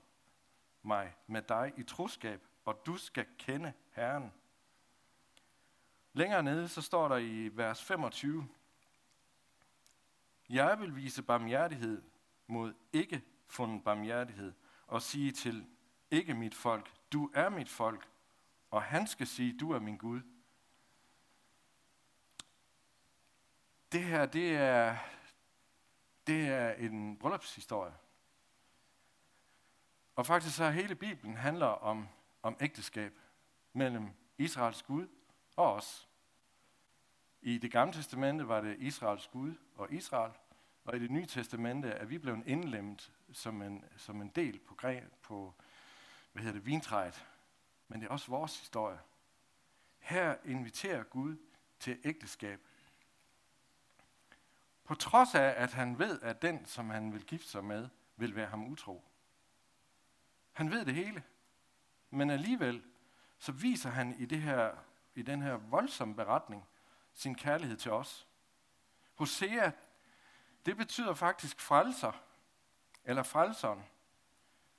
mig 0.82 1.16
med 1.26 1.42
dig 1.42 1.72
i 1.76 1.82
troskab, 1.82 2.46
og 2.64 2.82
du 2.86 2.96
skal 2.96 3.26
kende 3.38 3.72
Herren. 3.90 4.32
Længere 6.12 6.42
nede, 6.42 6.68
så 6.68 6.82
står 6.82 7.08
der 7.08 7.16
i 7.16 7.50
vers 7.52 7.84
25, 7.84 8.48
Jeg 10.48 10.80
vil 10.80 10.96
vise 10.96 11.22
barmhjertighed 11.22 12.02
mod 12.46 12.74
ikke 12.92 13.22
fundet 13.46 13.84
barmhjertighed, 13.84 14.52
og 14.86 15.02
sige 15.02 15.32
til 15.32 15.66
ikke 16.10 16.34
mit 16.34 16.54
folk, 16.54 16.92
du 17.12 17.30
er 17.34 17.48
mit 17.48 17.68
folk, 17.68 18.10
og 18.70 18.82
han 18.82 19.06
skal 19.06 19.26
sige, 19.26 19.58
du 19.58 19.72
er 19.72 19.78
min 19.78 19.96
Gud. 19.96 20.20
Det 23.92 24.04
her, 24.04 24.26
det 24.26 24.56
er, 24.56 24.96
det 26.26 26.48
er 26.48 26.72
en 26.72 27.16
bryllupshistorie. 27.16 27.94
Og 30.16 30.26
faktisk 30.26 30.56
så 30.56 30.70
hele 30.70 30.94
Bibelen 30.94 31.36
handler 31.36 31.66
om, 31.66 32.08
om 32.42 32.56
ægteskab 32.60 33.18
mellem 33.72 34.10
Israels 34.38 34.82
Gud 34.82 35.08
og 35.56 35.72
os. 35.72 36.08
I 37.42 37.58
det 37.58 37.72
gamle 37.72 37.94
testamente 37.94 38.48
var 38.48 38.60
det 38.60 38.76
Israels 38.78 39.28
Gud 39.28 39.54
og 39.76 39.92
Israel, 39.92 40.32
og 40.84 40.96
i 40.96 40.98
det 40.98 41.10
nye 41.10 41.26
testamente 41.26 41.88
er 41.88 42.04
vi 42.04 42.18
blevet 42.18 42.42
indlemmet 42.46 43.12
som 43.32 43.62
en, 43.62 43.84
som 43.96 44.22
en 44.22 44.28
del 44.28 44.58
på, 44.58 44.76
på 45.22 45.54
hvad 46.32 46.42
hedder 46.42 46.58
det, 46.58 46.66
vintræet 46.66 47.26
men 47.90 48.00
det 48.00 48.06
er 48.06 48.10
også 48.10 48.30
vores 48.30 48.60
historie. 48.60 48.98
Her 49.98 50.36
inviterer 50.44 51.02
Gud 51.02 51.36
til 51.78 52.00
ægteskab 52.04 52.60
På 54.84 54.94
trods 54.94 55.34
af, 55.34 55.54
at 55.56 55.72
han 55.72 55.98
ved, 55.98 56.20
at 56.22 56.42
den, 56.42 56.66
som 56.66 56.90
han 56.90 57.12
vil 57.12 57.24
gifte 57.24 57.48
sig 57.48 57.64
med, 57.64 57.88
vil 58.16 58.36
være 58.36 58.46
ham 58.46 58.66
utro. 58.66 59.04
Han 60.52 60.70
ved 60.70 60.84
det 60.84 60.94
hele. 60.94 61.22
Men 62.10 62.30
alligevel, 62.30 62.82
så 63.38 63.52
viser 63.52 63.90
han 63.90 64.14
i, 64.18 64.24
det 64.24 64.42
her, 64.42 64.76
i 65.14 65.22
den 65.22 65.42
her 65.42 65.54
voldsomme 65.54 66.14
beretning 66.14 66.66
sin 67.14 67.34
kærlighed 67.34 67.76
til 67.76 67.92
os. 67.92 68.28
Hosea, 69.14 69.70
det 70.66 70.76
betyder 70.76 71.14
faktisk 71.14 71.60
frelser, 71.60 72.12
eller 73.04 73.22
frelseren. 73.22 73.84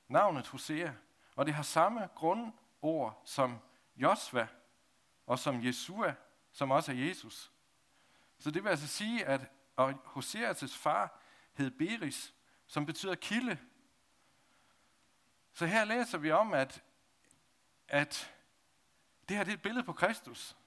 Navnet 0.08 0.48
Hosea. 0.48 0.92
Og 1.36 1.46
det 1.46 1.54
har 1.54 1.64
samme 1.64 2.10
grund, 2.16 2.54
ord 2.82 3.22
som 3.26 3.60
Josva 3.96 4.48
og 5.26 5.40
som 5.40 5.66
Jesua, 5.66 6.16
som 6.52 6.72
også 6.72 6.92
er 6.92 6.96
Jesus. 6.96 7.52
Så 8.40 8.52
det 8.52 8.64
vil 8.64 8.70
altså 8.70 8.88
sige, 8.88 9.26
at 9.26 9.42
Hoseas 10.04 10.78
far 10.78 11.20
hed 11.54 11.72
Beris, 11.72 12.34
som 12.68 12.86
betyder 12.86 13.16
kilde. 13.16 13.60
Så 15.54 15.66
her 15.66 15.86
læser 15.86 16.18
vi 16.18 16.32
om, 16.32 16.54
at, 16.54 16.84
at 17.88 18.34
det 19.30 19.38
her 19.38 19.44
det 19.44 19.52
er 19.52 19.56
et 19.56 19.62
billede 19.62 19.86
på 19.86 19.94
Kristus. 19.94 20.58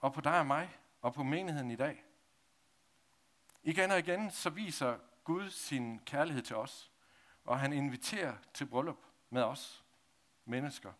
Og 0.00 0.12
på 0.12 0.20
dig 0.20 0.38
og 0.38 0.46
mig, 0.46 0.78
og 1.00 1.14
på 1.14 1.22
menigheden 1.22 1.70
i 1.70 1.76
dag. 1.76 2.04
Igen 3.62 3.90
og 3.90 3.98
igen, 3.98 4.30
så 4.30 4.50
viser 4.50 4.98
Gud 5.24 5.50
sin 5.50 5.98
kærlighed 5.98 6.42
til 6.42 6.56
os. 6.56 6.90
Og 7.44 7.60
han 7.60 7.72
inviterer 7.72 8.36
til 8.54 8.66
bryllup 8.66 8.98
med 9.30 9.42
os 9.42 9.84
mennesker. 10.44 10.92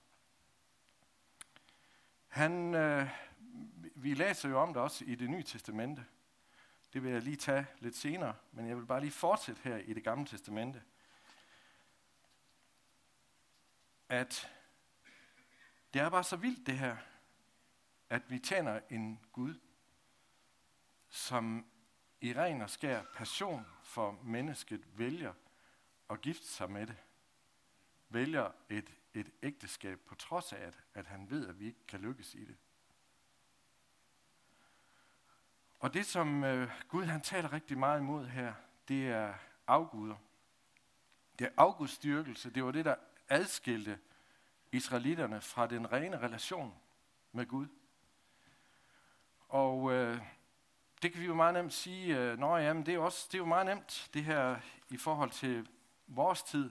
Han, 2.28 2.74
øh, 2.74 3.08
vi 3.94 4.14
læser 4.14 4.48
jo 4.48 4.60
om 4.60 4.68
det 4.68 4.82
også 4.82 5.04
i 5.04 5.14
det 5.14 5.30
nye 5.30 5.42
testamente. 5.42 6.06
Det 6.92 7.02
vil 7.02 7.12
jeg 7.12 7.22
lige 7.22 7.36
tage 7.36 7.66
lidt 7.78 7.96
senere, 7.96 8.34
men 8.52 8.68
jeg 8.68 8.76
vil 8.76 8.86
bare 8.86 9.00
lige 9.00 9.10
fortsætte 9.10 9.60
her 9.64 9.76
i 9.76 9.94
det 9.94 10.04
gamle 10.04 10.26
testamente. 10.26 10.82
At 14.08 14.50
det 15.94 16.02
er 16.02 16.10
bare 16.10 16.24
så 16.24 16.36
vildt 16.36 16.66
det 16.66 16.78
her, 16.78 16.96
at 18.10 18.30
vi 18.30 18.38
tjener 18.38 18.80
en 18.90 19.20
Gud, 19.32 19.54
som 21.08 21.66
i 22.20 22.32
ren 22.32 22.62
og 22.62 22.70
skær 22.70 23.02
passion 23.14 23.66
for 23.82 24.18
mennesket 24.22 24.98
vælger 24.98 25.32
at 26.10 26.20
gifte 26.20 26.46
sig 26.46 26.70
med 26.70 26.86
det. 26.86 26.96
Vælger 28.08 28.50
et, 28.68 28.94
et 29.14 29.30
ægteskab 29.42 30.00
på 30.00 30.14
trods 30.14 30.52
af, 30.52 30.66
at, 30.66 30.78
at 30.94 31.06
han 31.06 31.30
ved, 31.30 31.48
at 31.48 31.60
vi 31.60 31.66
ikke 31.66 31.86
kan 31.88 32.00
lykkes 32.00 32.34
i 32.34 32.44
det. 32.44 32.56
Og 35.80 35.94
det, 35.94 36.06
som 36.06 36.44
øh, 36.44 36.70
Gud 36.88 37.04
han 37.04 37.20
taler 37.20 37.52
rigtig 37.52 37.78
meget 37.78 38.00
imod 38.00 38.26
her, 38.26 38.54
det 38.88 39.08
er 39.08 39.34
afguder. 39.66 40.16
Det 41.38 41.46
er 41.46 41.50
afgudstyrkelse. 41.56 42.50
Det 42.50 42.64
var 42.64 42.70
det, 42.70 42.84
der 42.84 42.94
adskilte 43.28 43.98
israelitterne 44.72 45.40
fra 45.40 45.66
den 45.66 45.92
rene 45.92 46.18
relation 46.18 46.74
med 47.32 47.46
Gud. 47.46 47.66
Og 49.48 49.92
øh, 49.92 50.20
det 51.02 51.12
kan 51.12 51.20
vi 51.20 51.26
jo 51.26 51.34
meget 51.34 51.54
nemt 51.54 51.72
sige, 51.72 52.18
øh, 52.18 52.38
nå 52.38 52.56
jamen, 52.56 52.86
det 52.86 52.94
er, 52.94 52.98
også, 52.98 53.26
det 53.26 53.34
er 53.34 53.38
jo 53.38 53.44
meget 53.44 53.66
nemt, 53.66 54.10
det 54.14 54.24
her 54.24 54.60
i 54.88 54.96
forhold 54.96 55.30
til 55.30 55.68
vores 56.06 56.42
tid 56.42 56.70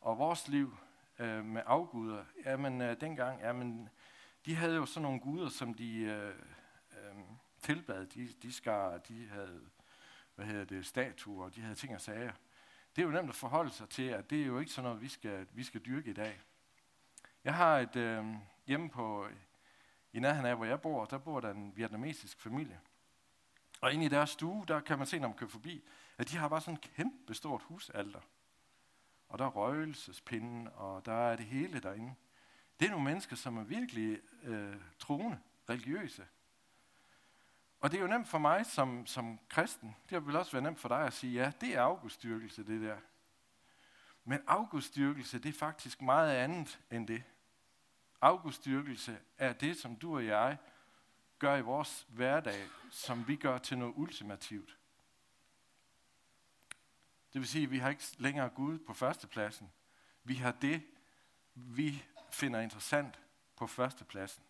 og 0.00 0.18
vores 0.18 0.48
liv 0.48 0.76
øh, 1.18 1.44
med 1.44 1.62
afguder. 1.66 2.24
Jamen, 2.44 2.80
øh, 2.80 3.00
dengang, 3.00 3.40
jamen, 3.40 3.88
de 4.46 4.54
havde 4.54 4.74
jo 4.74 4.86
sådan 4.86 5.02
nogle 5.02 5.20
guder, 5.20 5.48
som 5.48 5.74
de 5.74 5.98
øh, 6.00 6.34
øh, 6.90 7.22
tilbad. 7.60 8.06
De, 8.06 8.28
de 8.42 8.52
skar, 8.52 8.98
de 8.98 9.28
havde, 9.28 9.60
hvad 10.34 10.46
hedder 10.46 10.64
det, 10.64 10.86
statuer, 10.86 11.48
de 11.48 11.60
havde 11.60 11.74
ting 11.74 11.94
og 11.94 12.00
sager. 12.00 12.32
Det 12.96 13.02
er 13.02 13.06
jo 13.06 13.12
nemt 13.12 13.28
at 13.28 13.34
forholde 13.34 13.70
sig 13.70 13.88
til, 13.88 14.02
at 14.02 14.30
det 14.30 14.42
er 14.42 14.46
jo 14.46 14.58
ikke 14.58 14.72
sådan 14.72 14.88
noget, 14.88 15.02
vi 15.02 15.08
skal, 15.08 15.46
vi 15.52 15.62
skal 15.62 15.80
dyrke 15.80 16.10
i 16.10 16.14
dag. 16.14 16.40
Jeg 17.44 17.54
har 17.54 17.78
et 17.78 17.96
øh, 17.96 18.24
hjemme 18.66 18.90
på, 18.90 19.28
i 20.12 20.20
nærheden 20.20 20.46
af, 20.46 20.56
hvor 20.56 20.64
jeg 20.64 20.80
bor, 20.80 21.04
der 21.04 21.18
bor 21.18 21.40
der 21.40 21.50
en 21.50 21.72
vietnamesisk 21.76 22.40
familie. 22.40 22.80
Og 23.80 23.92
inde 23.92 24.04
i 24.04 24.08
deres 24.08 24.30
stue, 24.30 24.64
der 24.68 24.80
kan 24.80 24.98
man 24.98 25.06
se, 25.06 25.18
når 25.18 25.28
man 25.28 25.36
kører 25.36 25.50
forbi, 25.50 25.84
at 26.18 26.30
de 26.30 26.36
har 26.36 26.48
bare 26.48 26.60
sådan 26.60 26.74
et 26.74 26.80
kæmpe 26.80 27.34
stort 27.34 27.62
husalter. 27.62 28.20
Og 29.34 29.38
der 29.38 29.44
er 29.44 29.50
røgelsespinden, 29.50 30.68
og 30.74 31.06
der 31.06 31.12
er 31.12 31.36
det 31.36 31.46
hele 31.46 31.80
derinde. 31.80 32.14
Det 32.80 32.86
er 32.86 32.90
nogle 32.90 33.04
mennesker, 33.04 33.36
som 33.36 33.56
er 33.56 33.64
virkelig 33.64 34.20
øh, 34.42 34.76
troende, 34.98 35.38
religiøse. 35.68 36.26
Og 37.80 37.90
det 37.90 37.96
er 37.96 38.02
jo 38.02 38.08
nemt 38.08 38.28
for 38.28 38.38
mig 38.38 38.66
som, 38.66 39.06
som 39.06 39.38
kristen, 39.48 39.96
det 40.10 40.26
vil 40.26 40.36
også 40.36 40.52
være 40.52 40.62
nemt 40.62 40.80
for 40.80 40.88
dig 40.88 41.06
at 41.06 41.12
sige, 41.12 41.32
ja, 41.32 41.52
det 41.60 41.76
er 41.76 41.82
afgudstyrkelse, 41.82 42.66
det 42.66 42.80
der. 42.80 42.96
Men 44.24 44.40
afgudstyrkelse, 44.46 45.38
det 45.38 45.48
er 45.48 45.58
faktisk 45.58 46.02
meget 46.02 46.36
andet 46.36 46.80
end 46.90 47.06
det. 47.06 47.22
Afgudstyrkelse 48.20 49.18
er 49.38 49.52
det, 49.52 49.76
som 49.76 49.96
du 49.96 50.14
og 50.14 50.26
jeg 50.26 50.58
gør 51.38 51.56
i 51.56 51.62
vores 51.62 52.06
hverdag, 52.08 52.68
som 52.90 53.28
vi 53.28 53.36
gør 53.36 53.58
til 53.58 53.78
noget 53.78 53.94
ultimativt. 53.96 54.78
Det 57.34 57.40
vil 57.40 57.48
sige, 57.48 57.64
at 57.64 57.70
vi 57.70 57.78
har 57.78 57.90
ikke 57.90 58.04
længere 58.18 58.48
Gud 58.48 58.78
på 58.78 58.94
førstepladsen. 58.94 59.72
Vi 60.24 60.34
har 60.34 60.52
det, 60.52 60.82
vi 61.54 62.04
finder 62.30 62.60
interessant 62.60 63.20
på 63.56 63.66
førstepladsen. 63.66 64.42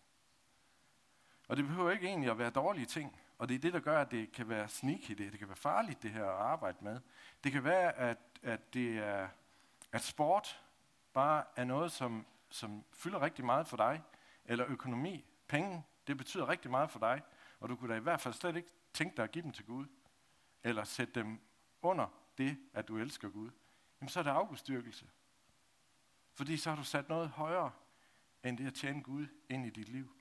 Og 1.47 1.57
det 1.57 1.65
behøver 1.65 1.91
ikke 1.91 2.07
egentlig 2.07 2.31
at 2.31 2.37
være 2.37 2.49
dårlige 2.49 2.85
ting. 2.85 3.19
Og 3.37 3.49
det 3.49 3.55
er 3.55 3.59
det, 3.59 3.73
der 3.73 3.79
gør, 3.79 4.01
at 4.01 4.11
det 4.11 4.31
kan 4.31 4.49
være 4.49 4.67
sneaky, 4.67 5.11
det, 5.11 5.31
det 5.31 5.39
kan 5.39 5.47
være 5.47 5.55
farligt, 5.55 6.03
det 6.03 6.11
her 6.11 6.25
at 6.25 6.41
arbejde 6.41 6.77
med. 6.81 6.99
Det 7.43 7.51
kan 7.51 7.63
være, 7.63 7.93
at, 7.93 8.17
at, 8.43 8.73
det 8.73 8.97
er, 8.97 9.29
at 9.91 10.01
sport 10.01 10.61
bare 11.13 11.43
er 11.55 11.63
noget, 11.63 11.91
som, 11.91 12.25
som 12.49 12.83
fylder 12.93 13.21
rigtig 13.21 13.45
meget 13.45 13.67
for 13.67 13.77
dig, 13.77 14.03
eller 14.45 14.65
økonomi, 14.67 15.25
penge, 15.47 15.83
det 16.07 16.17
betyder 16.17 16.49
rigtig 16.49 16.71
meget 16.71 16.91
for 16.91 16.99
dig, 16.99 17.21
og 17.59 17.69
du 17.69 17.75
kunne 17.75 17.93
da 17.93 17.97
i 17.97 18.03
hvert 18.03 18.21
fald 18.21 18.33
slet 18.33 18.55
ikke 18.55 18.69
tænke 18.93 19.17
dig 19.17 19.23
at 19.23 19.31
give 19.31 19.43
dem 19.43 19.51
til 19.51 19.65
Gud, 19.65 19.85
eller 20.63 20.83
sætte 20.83 21.13
dem 21.13 21.39
under 21.81 22.24
det, 22.37 22.57
at 22.73 22.87
du 22.87 22.97
elsker 22.97 23.29
Gud, 23.29 23.51
jamen 24.01 24.09
så 24.09 24.19
er 24.19 24.23
det 24.23 24.29
afgudstyrkelse. 24.29 25.09
Fordi 26.33 26.57
så 26.57 26.69
har 26.69 26.77
du 26.77 26.83
sat 26.83 27.09
noget 27.09 27.29
højere, 27.29 27.71
end 28.43 28.57
det 28.57 28.67
at 28.67 28.73
tjene 28.73 29.03
Gud 29.03 29.27
ind 29.49 29.65
i 29.65 29.69
dit 29.69 29.89
liv. 29.89 30.15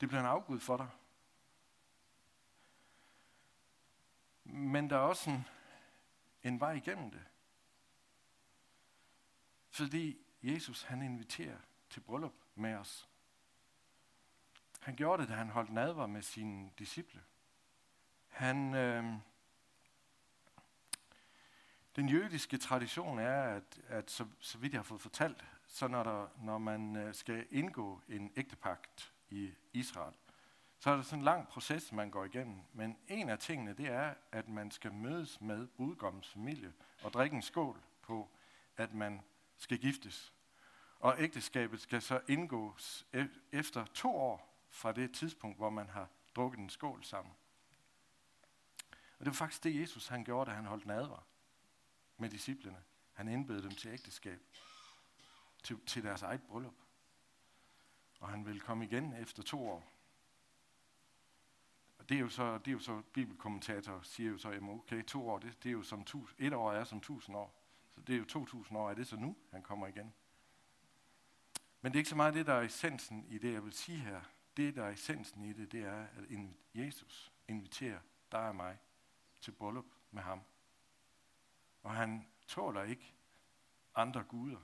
Det 0.00 0.08
bliver 0.08 0.20
en 0.20 0.28
afgud 0.28 0.60
for 0.60 0.76
dig. 0.76 0.88
Men 4.44 4.90
der 4.90 4.96
er 4.96 5.00
også 5.00 5.30
en, 5.30 5.46
en 6.42 6.60
vej 6.60 6.72
igennem 6.72 7.10
det. 7.10 7.24
Fordi 9.70 10.18
Jesus 10.42 10.82
han 10.82 11.02
inviterer 11.02 11.58
til 11.90 12.00
bryllup 12.00 12.34
med 12.54 12.74
os. 12.74 13.08
Han 14.80 14.96
gjorde 14.96 15.22
det, 15.22 15.28
da 15.28 15.34
han 15.34 15.48
holdt 15.48 15.72
nadver 15.72 16.06
med 16.06 16.22
sine 16.22 16.70
disciple. 16.78 17.24
Han, 18.28 18.74
øh, 18.74 19.14
den 21.96 22.08
jødiske 22.08 22.56
tradition 22.56 23.18
er, 23.18 23.42
at, 23.42 23.80
at 23.88 24.10
så, 24.10 24.26
så 24.40 24.58
vidt 24.58 24.72
jeg 24.72 24.78
har 24.78 24.84
fået 24.84 25.00
fortalt, 25.00 25.44
så 25.66 25.88
når, 25.88 26.02
der, 26.02 26.28
når 26.42 26.58
man 26.58 26.96
øh, 26.96 27.14
skal 27.14 27.46
indgå 27.50 28.00
en 28.08 28.32
ægtepagt 28.36 29.12
i 29.30 29.50
Israel, 29.72 30.14
så 30.78 30.90
er 30.90 30.96
der 30.96 31.02
sådan 31.02 31.18
en 31.18 31.24
lang 31.24 31.48
proces, 31.48 31.92
man 31.92 32.10
går 32.10 32.24
igennem. 32.24 32.60
Men 32.72 32.98
en 33.08 33.28
af 33.28 33.38
tingene, 33.38 33.72
det 33.72 33.86
er, 33.86 34.14
at 34.32 34.48
man 34.48 34.70
skal 34.70 34.92
mødes 34.92 35.40
med 35.40 35.66
brudgommens 35.66 36.28
familie 36.28 36.72
og 37.02 37.12
drikke 37.12 37.36
en 37.36 37.42
skål 37.42 37.80
på, 38.02 38.28
at 38.76 38.94
man 38.94 39.20
skal 39.58 39.78
giftes. 39.78 40.32
Og 40.98 41.14
ægteskabet 41.18 41.80
skal 41.80 42.02
så 42.02 42.20
indgås 42.28 43.06
e- 43.16 43.40
efter 43.52 43.84
to 43.84 44.16
år 44.16 44.66
fra 44.70 44.92
det 44.92 45.14
tidspunkt, 45.14 45.56
hvor 45.56 45.70
man 45.70 45.88
har 45.88 46.08
drukket 46.36 46.58
en 46.58 46.70
skål 46.70 47.04
sammen. 47.04 47.34
Og 49.18 49.24
det 49.24 49.26
var 49.26 49.32
faktisk 49.32 49.64
det, 49.64 49.80
Jesus 49.80 50.08
han 50.08 50.24
gjorde, 50.24 50.50
da 50.50 50.56
han 50.56 50.66
holdt 50.66 50.86
nadver 50.86 51.26
med 52.22 52.30
disciplene. 52.30 52.82
Han 53.12 53.28
indbød 53.28 53.62
dem 53.62 53.70
til 53.70 53.90
ægteskab, 53.90 54.40
til, 55.62 55.80
til 55.86 56.04
deres 56.04 56.22
eget 56.22 56.42
bryllup. 56.42 56.74
Og 58.20 58.28
han 58.28 58.46
vil 58.46 58.60
komme 58.60 58.84
igen 58.84 59.12
efter 59.12 59.42
to 59.42 59.68
år. 59.68 59.92
Og 61.98 62.08
det 62.08 62.14
er 62.14 62.20
jo 62.20 62.28
så, 62.28 62.58
det 62.58 62.68
er 62.68 62.72
jo 62.72 62.78
så 62.78 63.02
bibelkommentatorer 63.12 64.02
siger 64.02 64.30
jo 64.30 64.38
så, 64.38 64.48
at 64.48 64.62
okay, 64.62 65.04
to 65.04 65.28
år, 65.28 65.38
det, 65.38 65.62
det 65.62 65.68
er 65.68 65.72
jo 65.72 65.82
som 65.82 66.04
tus, 66.04 66.34
et 66.38 66.52
år 66.52 66.72
er 66.72 66.84
som 66.84 67.00
tusind 67.00 67.36
år. 67.36 67.62
Så 67.94 68.00
det 68.00 68.14
er 68.14 68.18
jo 68.18 68.24
2000 68.24 68.78
år, 68.78 68.90
er 68.90 68.94
det 68.94 69.06
så 69.06 69.16
nu, 69.16 69.36
han 69.50 69.62
kommer 69.62 69.86
igen? 69.86 70.14
Men 71.80 71.92
det 71.92 71.96
er 71.96 72.00
ikke 72.00 72.10
så 72.10 72.16
meget 72.16 72.34
det, 72.34 72.46
der 72.46 72.54
er 72.54 72.62
essensen 72.62 73.24
i 73.28 73.38
det, 73.38 73.52
jeg 73.52 73.64
vil 73.64 73.72
sige 73.72 73.98
her. 73.98 74.20
Det, 74.56 74.76
der 74.76 74.84
er 74.84 74.90
essensen 74.90 75.44
i 75.44 75.52
det, 75.52 75.72
det 75.72 75.82
er, 75.82 76.02
at 76.02 76.26
Jesus 76.74 77.32
inviterer 77.48 78.00
dig 78.32 78.48
og 78.48 78.56
mig 78.56 78.78
til 79.40 79.50
bryllup 79.52 79.86
med 80.10 80.22
ham. 80.22 80.40
Og 81.82 81.94
han 81.94 82.26
tåler 82.46 82.82
ikke 82.82 83.14
andre 83.94 84.22
guder. 84.22 84.60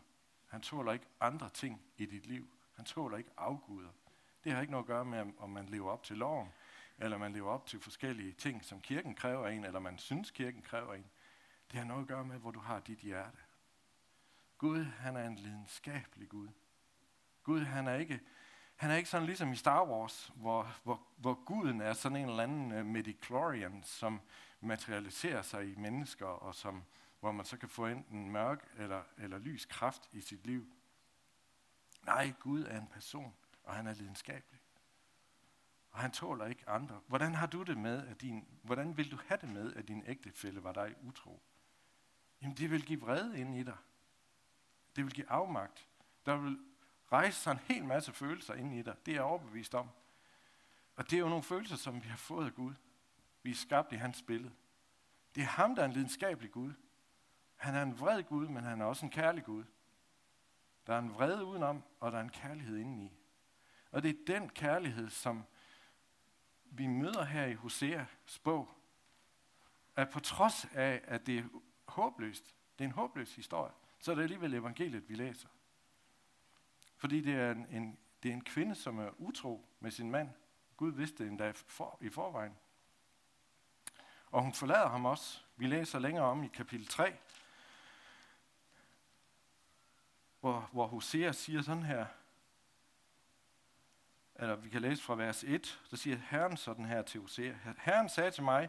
Han 0.46 0.60
tåler 0.60 0.92
ikke 0.92 1.06
andre 1.20 1.48
ting 1.48 1.82
i 1.96 2.06
dit 2.06 2.26
liv. 2.26 2.48
Han 2.74 2.84
tåler 2.84 3.16
ikke 3.16 3.30
afguder. 3.36 3.90
Det 4.44 4.52
har 4.52 4.60
ikke 4.60 4.70
noget 4.70 4.84
at 4.84 4.88
gøre 4.88 5.04
med, 5.04 5.32
om 5.38 5.50
man 5.50 5.66
lever 5.66 5.90
op 5.90 6.02
til 6.02 6.16
loven, 6.16 6.48
eller 6.98 7.18
man 7.18 7.32
lever 7.32 7.50
op 7.50 7.66
til 7.66 7.80
forskellige 7.80 8.32
ting, 8.32 8.64
som 8.64 8.80
kirken 8.80 9.14
kræver 9.14 9.48
en, 9.48 9.64
eller 9.64 9.80
man 9.80 9.98
synes, 9.98 10.30
kirken 10.30 10.62
kræver 10.62 10.94
en. 10.94 11.06
Det 11.70 11.78
har 11.78 11.86
noget 11.86 12.02
at 12.02 12.08
gøre 12.08 12.24
med, 12.24 12.38
hvor 12.38 12.50
du 12.50 12.60
har 12.60 12.80
dit 12.80 12.98
hjerte. 12.98 13.38
Gud, 14.58 14.84
han 14.84 15.16
er 15.16 15.26
en 15.26 15.36
lidenskabelig 15.36 16.28
Gud. 16.28 16.48
Gud, 17.42 17.60
han 17.60 17.88
er 17.88 17.94
ikke, 17.94 18.20
han 18.76 18.90
er 18.90 18.96
ikke 18.96 19.08
sådan 19.08 19.26
ligesom 19.26 19.52
i 19.52 19.56
Star 19.56 19.84
Wars, 19.84 20.32
hvor, 20.34 20.76
hvor, 20.84 21.02
hvor 21.16 21.34
guden 21.34 21.80
er 21.80 21.92
sådan 21.92 22.16
en 22.16 22.28
eller 22.28 22.42
anden 22.42 22.80
uh, 22.80 22.86
midichlorian, 22.86 23.82
som 23.84 24.20
materialiserer 24.60 25.42
sig 25.42 25.72
i 25.72 25.74
mennesker, 25.74 26.26
og 26.26 26.54
som, 26.54 26.84
hvor 27.20 27.32
man 27.32 27.46
så 27.46 27.56
kan 27.56 27.68
få 27.68 27.86
enten 27.86 28.30
mørk 28.30 28.68
eller, 28.76 29.02
eller 29.18 29.38
lys 29.38 29.66
kraft 29.66 30.08
i 30.12 30.20
sit 30.20 30.46
liv. 30.46 30.66
Nej, 32.02 32.32
Gud 32.40 32.64
er 32.64 32.80
en 32.80 32.86
person, 32.86 33.34
og 33.64 33.74
han 33.74 33.86
er 33.86 33.94
lidenskabelig. 33.94 34.60
Og 35.90 35.98
han 35.98 36.10
tåler 36.10 36.46
ikke 36.46 36.68
andre. 36.68 37.00
Hvordan 37.06 37.34
har 37.34 37.46
du 37.46 37.62
det 37.62 37.78
med, 37.78 38.06
at 38.06 38.20
din, 38.20 38.48
hvordan 38.62 38.96
vil 38.96 39.10
du 39.10 39.18
have 39.26 39.38
det 39.40 39.48
med, 39.48 39.74
at 39.74 39.88
din 39.88 40.02
ægtefælle 40.06 40.64
var 40.64 40.72
dig 40.72 40.94
utro? 41.02 41.42
Jamen, 42.42 42.56
det 42.56 42.70
vil 42.70 42.86
give 42.86 43.00
vrede 43.00 43.38
ind 43.40 43.54
i 43.54 43.62
dig. 43.62 43.76
Det 44.96 45.04
vil 45.04 45.14
give 45.14 45.30
afmagt. 45.30 45.88
Der 46.26 46.36
vil 46.36 46.58
rejse 47.12 47.40
sig 47.40 47.52
en 47.52 47.58
hel 47.58 47.84
masse 47.84 48.12
følelser 48.12 48.54
ind 48.54 48.74
i 48.74 48.82
dig. 48.82 48.96
Det 49.06 49.12
er 49.12 49.16
jeg 49.16 49.22
overbevist 49.22 49.74
om. 49.74 49.88
Og 50.96 51.10
det 51.10 51.16
er 51.16 51.20
jo 51.20 51.28
nogle 51.28 51.42
følelser, 51.42 51.76
som 51.76 52.04
vi 52.04 52.08
har 52.08 52.16
fået 52.16 52.46
af 52.46 52.54
Gud. 52.54 52.74
Vi 53.42 53.50
er 53.50 53.54
skabt 53.54 53.92
i 53.92 53.96
hans 53.96 54.22
billede. 54.22 54.52
Det 55.34 55.42
er 55.42 55.46
ham, 55.46 55.74
der 55.74 55.82
er 55.82 55.86
en 55.86 55.92
lidenskabelig 55.92 56.50
Gud. 56.50 56.72
Han 57.58 57.74
er 57.74 57.82
en 57.82 58.00
vred 58.00 58.22
Gud, 58.22 58.48
men 58.48 58.64
han 58.64 58.80
er 58.80 58.84
også 58.84 59.06
en 59.06 59.10
kærlig 59.10 59.44
Gud. 59.44 59.64
Der 60.86 60.94
er 60.94 60.98
en 60.98 61.14
vrede 61.14 61.44
udenom, 61.44 61.82
og 62.00 62.12
der 62.12 62.18
er 62.18 62.22
en 62.22 62.30
kærlighed 62.30 62.76
indeni. 62.76 63.18
Og 63.90 64.02
det 64.02 64.10
er 64.10 64.24
den 64.26 64.48
kærlighed, 64.48 65.10
som 65.10 65.44
vi 66.64 66.86
møder 66.86 67.24
her 67.24 67.46
i 67.46 67.54
Hoseas 67.54 68.38
bog, 68.44 68.68
at 69.96 70.10
på 70.10 70.20
trods 70.20 70.64
af, 70.74 71.00
at 71.04 71.26
det 71.26 71.38
er 71.38 71.44
håbløst, 71.88 72.54
det 72.78 72.84
er 72.84 72.88
en 72.88 72.94
håbløs 72.94 73.34
historie, 73.34 73.72
så 74.00 74.10
er 74.10 74.14
det 74.14 74.22
alligevel 74.22 74.54
evangeliet, 74.54 75.08
vi 75.08 75.14
læser. 75.14 75.48
Fordi 76.96 77.20
det 77.20 77.34
er 77.34 77.50
en, 77.50 77.66
en, 77.70 77.98
det 78.22 78.28
er 78.28 78.32
en 78.32 78.44
kvinde, 78.44 78.74
som 78.74 78.98
er 78.98 79.10
utro 79.18 79.68
med 79.80 79.90
sin 79.90 80.10
mand. 80.10 80.30
Gud 80.76 80.92
vidste 80.92 81.24
det 81.24 81.30
endda 81.30 81.50
for, 81.50 81.98
i 82.00 82.08
forvejen. 82.08 82.56
Og 84.30 84.42
hun 84.42 84.52
forlader 84.52 84.88
ham 84.88 85.04
også. 85.04 85.42
Vi 85.56 85.66
læser 85.66 85.98
længere 85.98 86.24
om 86.24 86.44
i 86.44 86.48
kapitel 86.48 86.86
3, 86.86 87.16
hvor, 90.40 90.68
hvor 90.72 90.86
Hosea 90.86 91.32
siger 91.32 91.62
sådan 91.62 91.82
her, 91.82 92.06
eller 94.34 94.56
vi 94.56 94.68
kan 94.68 94.82
læse 94.82 95.02
fra 95.02 95.14
vers 95.14 95.44
1, 95.44 95.80
der 95.90 95.96
siger 95.96 96.16
Herren 96.16 96.56
sådan 96.56 96.84
her 96.84 97.02
til 97.02 97.20
Hosea. 97.20 97.54
Herren 97.78 98.08
sagde 98.08 98.30
til 98.30 98.42
mig, 98.42 98.68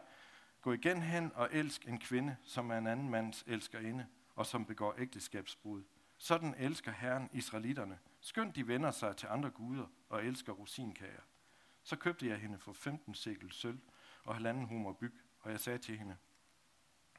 gå 0.61 0.73
igen 0.73 1.01
hen 1.01 1.31
og 1.35 1.49
elsk 1.51 1.87
en 1.87 1.99
kvinde, 1.99 2.37
som 2.43 2.71
er 2.71 2.77
en 2.77 2.87
anden 2.87 3.09
mands 3.09 3.43
elskerinde, 3.47 4.07
og 4.35 4.45
som 4.45 4.65
begår 4.65 4.95
ægteskabsbrud. 4.97 5.83
Sådan 6.17 6.55
elsker 6.57 6.91
Herren 6.91 7.29
israelitterne. 7.33 7.99
Skønt 8.19 8.55
de 8.55 8.67
vender 8.67 8.91
sig 8.91 9.17
til 9.17 9.27
andre 9.27 9.49
guder 9.49 9.85
og 10.09 10.25
elsker 10.25 10.53
rosinkager. 10.53 11.21
Så 11.83 11.95
købte 11.95 12.27
jeg 12.27 12.37
hende 12.37 12.59
for 12.59 12.73
15 12.73 13.15
sikkel 13.15 13.51
sølv 13.51 13.79
og 14.23 14.35
halvanden 14.35 14.65
humor 14.65 14.93
byg, 14.93 15.21
og 15.39 15.51
jeg 15.51 15.59
sagde 15.59 15.79
til 15.79 15.97
hende, 15.97 16.17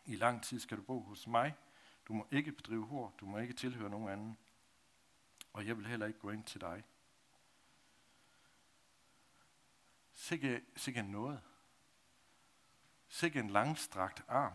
i 0.04 0.16
lang 0.16 0.42
tid 0.42 0.60
skal 0.60 0.76
du 0.76 0.82
bo 0.82 1.00
hos 1.00 1.26
mig. 1.26 1.54
Du 2.10 2.14
må 2.14 2.26
ikke 2.30 2.52
bedrive 2.52 2.86
hår, 2.86 3.14
du 3.20 3.26
må 3.26 3.38
ikke 3.38 3.54
tilhøre 3.54 3.90
nogen 3.90 4.08
anden. 4.08 4.38
Og 5.52 5.66
jeg 5.66 5.76
vil 5.76 5.86
heller 5.86 6.06
ikke 6.06 6.18
gå 6.18 6.30
ind 6.30 6.44
til 6.44 6.60
dig. 6.60 6.84
Sikke, 10.12 10.62
sikke 10.76 11.02
noget. 11.02 11.42
Sikke 13.08 13.40
en 13.40 13.50
langstrakt 13.50 14.24
arm, 14.28 14.52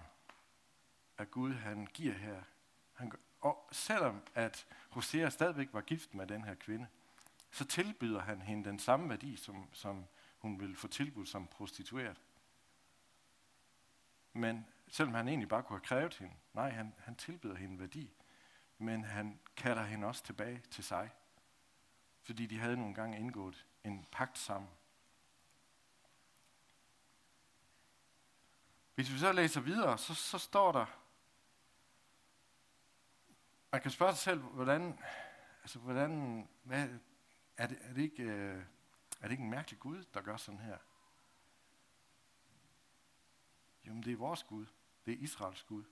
at 1.17 1.31
Gud 1.31 1.53
han 1.53 1.85
giver 1.85 2.13
her. 2.13 2.43
Han, 2.93 3.11
og 3.41 3.69
selvom 3.71 4.21
at 4.33 4.67
Hosea 4.89 5.29
stadigvæk 5.29 5.67
var 5.73 5.81
gift 5.81 6.13
med 6.13 6.27
den 6.27 6.43
her 6.43 6.55
kvinde, 6.55 6.87
så 7.51 7.65
tilbyder 7.65 8.21
han 8.21 8.41
hende 8.41 8.69
den 8.69 8.79
samme 8.79 9.09
værdi, 9.09 9.35
som, 9.35 9.69
som 9.73 10.05
hun 10.37 10.59
ville 10.59 10.75
få 10.75 10.87
tilbudt 10.87 11.29
som 11.29 11.47
prostitueret. 11.47 12.21
Men 14.33 14.67
selvom 14.87 15.13
han 15.13 15.27
egentlig 15.27 15.49
bare 15.49 15.63
kunne 15.63 15.79
have 15.79 15.85
krævet 15.85 16.15
hende, 16.15 16.33
nej, 16.53 16.69
han, 16.69 16.93
han 16.97 17.15
tilbyder 17.15 17.55
hende 17.55 17.79
værdi, 17.79 18.13
men 18.77 19.03
han 19.03 19.39
kalder 19.55 19.83
hende 19.83 20.07
også 20.07 20.23
tilbage 20.23 20.61
til 20.71 20.83
sig, 20.83 21.11
fordi 22.23 22.45
de 22.45 22.59
havde 22.59 22.77
nogle 22.77 22.95
gange 22.95 23.19
indgået 23.19 23.65
en 23.83 24.05
pagt 24.11 24.37
sammen. 24.37 24.69
Hvis 28.95 29.11
vi 29.11 29.17
så 29.17 29.31
læser 29.31 29.61
videre, 29.61 29.97
så, 29.97 30.15
så 30.15 30.37
står 30.37 30.71
der, 30.71 30.85
man 33.71 33.81
kan 33.81 33.91
spørge 33.91 34.13
sig 34.13 34.21
selv, 34.21 34.39
hvordan, 34.39 34.99
altså 35.61 35.79
hvordan, 35.79 36.47
hvad, 36.63 36.89
er, 37.57 37.67
det, 37.67 37.77
er, 37.81 37.93
det 37.93 38.01
ikke, 38.01 38.23
øh, 38.23 38.63
er 39.21 39.23
det 39.23 39.31
ikke 39.31 39.43
en 39.43 39.49
mærkelig 39.49 39.79
Gud, 39.79 40.03
der 40.13 40.21
gør 40.21 40.37
sådan 40.37 40.59
her? 40.59 40.77
Jamen, 43.85 44.03
det 44.03 44.13
er 44.13 44.17
vores 44.17 44.43
Gud. 44.43 44.65
Det 45.05 45.13
er 45.13 45.17
Israels 45.17 45.63
Gud. 45.63 45.83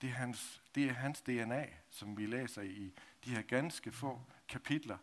Det 0.00 0.08
er, 0.08 0.14
hans, 0.14 0.62
det 0.74 0.88
er 0.88 0.92
hans 0.92 1.20
DNA, 1.20 1.66
som 1.90 2.16
vi 2.16 2.26
læser 2.26 2.62
i 2.62 2.92
de 3.24 3.30
her 3.30 3.42
ganske 3.42 3.92
få 3.92 4.20
kapitler, 4.48 4.98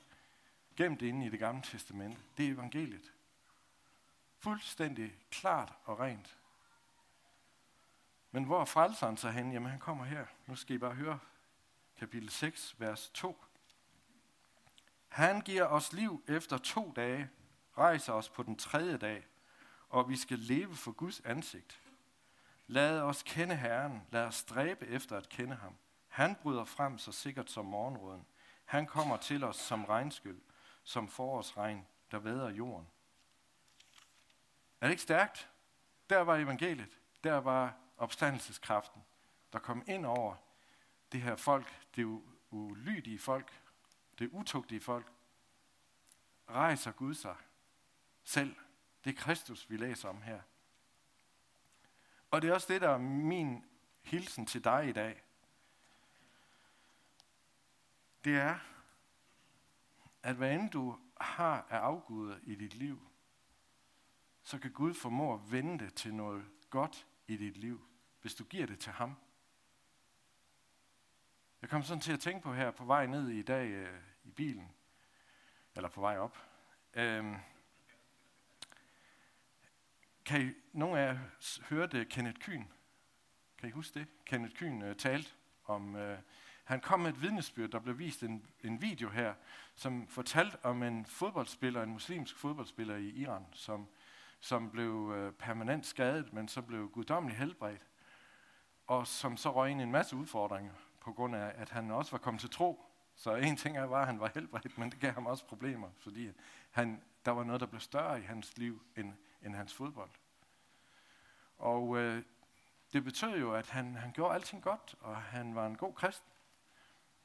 gemt 0.75 1.02
inde 1.02 1.25
i 1.25 1.30
det 1.30 1.39
gamle 1.39 1.62
testamente. 1.62 2.21
Det 2.38 2.47
er 2.47 2.52
evangeliet. 2.52 3.13
Fuldstændig 4.38 5.15
klart 5.32 5.73
og 5.84 5.99
rent. 5.99 6.38
Men 8.32 8.43
hvor 8.43 8.62
er 8.62 8.65
frelseren 8.65 9.17
så 9.17 9.30
hen? 9.30 9.52
Jamen 9.52 9.71
han 9.71 9.80
kommer 9.80 10.06
her. 10.06 10.25
Nu 10.47 10.56
skal 10.56 10.75
I 10.75 10.80
bare 10.80 10.95
høre 10.95 11.19
kapitel 11.97 12.30
6, 12.30 12.75
vers 12.80 13.10
2. 13.13 13.43
Han 15.08 15.41
giver 15.41 15.65
os 15.65 15.93
liv 15.93 16.23
efter 16.28 16.58
to 16.58 16.93
dage, 16.95 17.30
rejser 17.78 18.13
os 18.13 18.30
på 18.30 18.43
den 18.43 18.56
tredje 18.58 18.97
dag, 18.97 19.25
og 19.89 20.10
vi 20.10 20.15
skal 20.15 20.39
leve 20.39 20.75
for 20.75 20.91
Guds 20.91 21.19
ansigt. 21.19 21.82
Lad 22.67 23.02
os 23.02 23.23
kende 23.23 23.56
Herren, 23.56 24.02
lad 24.12 24.25
os 24.25 24.36
stræbe 24.36 24.88
efter 24.88 25.17
at 25.17 25.30
kende 25.30 25.56
ham. 25.56 25.75
Han 26.08 26.36
bryder 26.36 26.65
frem 26.65 26.97
så 26.97 27.12
sikkert 27.12 27.52
som 27.52 27.65
morgenråden. 27.65 28.25
Han 28.65 28.86
kommer 28.86 29.17
til 29.17 29.43
os 29.43 29.56
som 29.56 29.86
regnskyld, 29.86 30.41
som 30.84 31.08
forårsregn, 31.08 31.88
der 32.12 32.19
væder 32.19 32.49
jorden. 32.49 32.88
Er 34.82 34.86
det 34.86 34.91
ikke 34.91 35.04
stærkt? 35.04 35.49
Der 36.10 36.19
var 36.19 36.36
evangeliet. 36.36 36.99
Der 37.23 37.38
var 37.38 37.75
opstandelseskraften, 37.97 39.02
der 39.54 39.60
kom 39.60 39.84
ind 39.88 40.06
over 40.06 40.36
det 41.12 41.21
her 41.21 41.36
folk, 41.36 41.80
det 41.95 42.21
ulydige 42.49 43.19
folk, 43.19 43.62
det 44.19 44.30
utugtige 44.32 44.82
folk, 44.82 45.12
rejser 46.49 46.91
Gud 46.91 47.13
sig 47.13 47.36
selv. 48.23 48.56
Det 49.03 49.09
er 49.09 49.21
Kristus, 49.21 49.69
vi 49.69 49.77
læser 49.77 50.09
om 50.09 50.21
her. 50.21 50.41
Og 52.31 52.41
det 52.41 52.49
er 52.49 52.53
også 52.53 52.73
det, 52.73 52.81
der 52.81 52.89
er 52.89 52.97
min 52.97 53.65
hilsen 54.01 54.45
til 54.45 54.63
dig 54.63 54.89
i 54.89 54.91
dag. 54.91 55.23
Det 58.23 58.38
er, 58.38 58.59
at 60.23 60.35
hvad 60.35 60.53
end 60.53 60.71
du 60.71 60.99
har 61.21 61.67
af 61.69 61.77
afguder 61.77 62.38
i 62.43 62.55
dit 62.55 62.73
liv, 62.73 63.09
så 64.43 64.59
kan 64.59 64.71
Gud 64.71 64.93
formå 64.93 65.33
at 65.33 65.51
vende 65.51 65.85
det 65.85 65.93
til 65.93 66.13
noget 66.13 66.45
godt 66.69 67.07
i 67.27 67.38
dit 67.38 67.57
liv, 67.57 67.88
hvis 68.21 68.35
du 68.35 68.43
giver 68.43 68.65
det 68.65 68.79
til 68.79 68.91
ham. 68.91 69.15
Jeg 71.62 71.69
kom 71.69 71.83
sådan 71.83 72.01
til 72.01 72.13
at 72.13 72.19
tænke 72.19 72.43
på 72.43 72.53
her 72.53 72.71
på 72.71 72.85
vej 72.85 73.05
ned 73.05 73.29
i 73.29 73.41
dag 73.41 73.69
øh, 73.69 74.01
i 74.23 74.31
bilen, 74.31 74.71
eller 75.75 75.89
på 75.89 76.01
vej 76.01 76.17
op. 76.17 76.38
Øh, 76.93 77.35
kan 80.29 80.41
I, 80.41 80.51
nogle 80.73 80.99
af 80.99 81.13
jer 81.13 81.19
hørte 81.69 82.05
Kenneth 82.05 82.39
Kyn? 82.39 82.63
Kan 83.57 83.69
I 83.69 83.71
huske 83.71 83.99
det? 83.99 84.07
Kenneth 84.25 84.55
Kyn 84.55 84.81
øh, 84.81 84.95
talte 84.95 85.31
om, 85.65 85.95
øh, 85.95 86.17
han 86.63 86.79
kom 86.79 86.99
med 86.99 87.09
et 87.09 87.21
vidnesbyrd, 87.21 87.69
der 87.69 87.79
blev 87.79 87.99
vist 87.99 88.23
en, 88.23 88.45
en 88.63 88.81
video 88.81 89.09
her, 89.09 89.33
som 89.75 90.07
fortalte 90.07 90.65
om 90.65 90.83
en 90.83 91.05
fodboldspiller, 91.05 91.83
en 91.83 91.89
muslimsk 91.89 92.37
fodboldspiller 92.37 92.95
i 92.95 93.09
Iran, 93.09 93.45
som, 93.53 93.87
som 94.39 94.71
blev 94.71 95.13
øh, 95.15 95.33
permanent 95.33 95.85
skadet, 95.85 96.33
men 96.33 96.47
så 96.47 96.61
blev 96.61 96.89
guddommeligt 96.89 97.39
helbredt, 97.39 97.85
og 98.87 99.07
som 99.07 99.37
så 99.37 99.51
røg 99.51 99.71
ind 99.71 99.79
i 99.79 99.83
en 99.83 99.91
masse 99.91 100.15
udfordringer 100.15 100.73
på 101.01 101.13
grund 101.13 101.35
af, 101.35 101.51
at 101.55 101.69
han 101.69 101.91
også 101.91 102.11
var 102.11 102.17
kommet 102.17 102.41
til 102.41 102.49
tro. 102.49 102.85
Så 103.15 103.35
en 103.35 103.57
ting 103.57 103.77
er, 103.77 103.83
var, 103.83 104.01
at 104.01 104.07
han 104.07 104.19
var 104.19 104.31
helbredt, 104.33 104.77
men 104.77 104.91
det 104.91 104.99
gav 104.99 105.11
ham 105.11 105.25
også 105.25 105.45
problemer, 105.45 105.89
fordi 105.99 106.31
han, 106.71 107.01
der 107.25 107.31
var 107.31 107.43
noget, 107.43 107.61
der 107.61 107.67
blev 107.67 107.81
større 107.81 108.19
i 108.19 108.23
hans 108.23 108.57
liv 108.57 108.81
end, 108.97 109.13
end 109.41 109.56
hans 109.56 109.73
fodbold. 109.73 110.10
Og 111.58 111.97
øh, 111.97 112.23
det 112.93 113.04
betød 113.04 113.39
jo, 113.39 113.54
at 113.54 113.69
han, 113.69 113.95
han 113.95 114.12
gjorde 114.12 114.34
alting 114.34 114.63
godt, 114.63 114.95
og 114.99 115.17
han 115.17 115.56
var 115.56 115.67
en 115.67 115.78
god 115.78 115.93
kristen. 115.93 116.32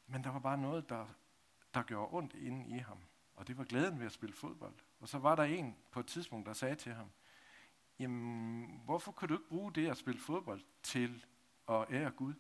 Men 0.07 0.25
der 0.25 0.31
var 0.31 0.39
bare 0.39 0.59
noget, 0.59 0.89
der, 0.89 1.07
der 1.75 1.83
gjorde 1.83 2.15
ondt 2.15 2.35
inde 2.35 2.77
i 2.77 2.79
ham. 2.79 2.99
Og 3.37 3.49
det 3.49 3.59
var 3.59 3.65
glæden 3.65 3.99
ved 3.99 4.07
at 4.07 4.13
spille 4.13 4.35
fodbold. 4.35 4.75
Og 5.01 5.09
så 5.09 5.19
var 5.19 5.35
der 5.35 5.43
en 5.43 5.77
på 5.91 6.01
et 6.01 6.07
tidspunkt, 6.07 6.47
der 6.47 6.53
sagde 6.53 6.75
til 6.75 6.95
ham, 6.95 7.11
jamen, 7.99 8.81
hvorfor 8.85 9.13
kan 9.13 9.29
du 9.29 9.35
ikke 9.35 9.49
bruge 9.49 9.73
det 9.73 9.91
at 9.91 9.97
spille 9.97 10.21
fodbold 10.21 10.63
til 10.83 11.25
at 11.69 11.87
ære 11.91 12.11
Gud? 12.11 12.35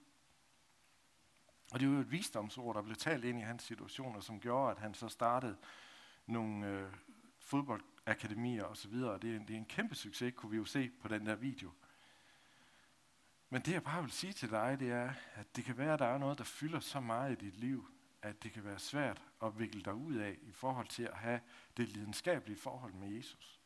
Og 1.72 1.80
det 1.80 1.88
var 1.88 1.94
jo 1.94 2.00
et 2.00 2.10
visdomsord, 2.10 2.74
der 2.74 2.82
blev 2.82 2.96
talt 2.96 3.24
ind 3.24 3.38
i 3.38 3.42
hans 3.42 3.62
situation, 3.62 4.16
og 4.16 4.22
som 4.22 4.40
gjorde, 4.40 4.70
at 4.70 4.78
han 4.78 4.94
så 4.94 5.08
startede 5.08 5.56
nogle 6.26 6.66
øh, 6.66 6.92
akademier 8.06 8.64
osv., 8.64 8.94
og 8.94 9.22
det 9.22 9.30
er, 9.30 9.36
en, 9.36 9.48
det 9.48 9.54
er 9.54 9.58
en 9.58 9.66
kæmpe 9.66 9.94
succes, 9.94 10.34
kunne 10.36 10.50
vi 10.50 10.56
jo 10.56 10.64
se 10.64 10.90
på 11.02 11.08
den 11.08 11.26
der 11.26 11.34
video. 11.34 11.70
Men 13.50 13.62
det 13.62 13.72
jeg 13.72 13.82
bare 13.82 14.02
vil 14.02 14.10
sige 14.10 14.32
til 14.32 14.50
dig, 14.50 14.76
det 14.80 14.90
er, 14.90 15.14
at 15.34 15.56
det 15.56 15.64
kan 15.64 15.78
være, 15.78 15.92
at 15.92 15.98
der 15.98 16.06
er 16.06 16.18
noget, 16.18 16.38
der 16.38 16.44
fylder 16.44 16.80
så 16.80 17.00
meget 17.00 17.32
i 17.32 17.44
dit 17.44 17.56
liv, 17.56 17.88
at 18.22 18.42
det 18.42 18.52
kan 18.52 18.64
være 18.64 18.78
svært 18.78 19.22
at 19.42 19.58
vikle 19.58 19.82
dig 19.82 19.94
ud 19.94 20.14
af 20.14 20.38
i 20.42 20.52
forhold 20.52 20.86
til 20.86 21.02
at 21.02 21.16
have 21.16 21.40
det 21.76 21.88
lidenskabelige 21.88 22.58
forhold 22.58 22.92
med 22.92 23.08
Jesus. 23.08 23.60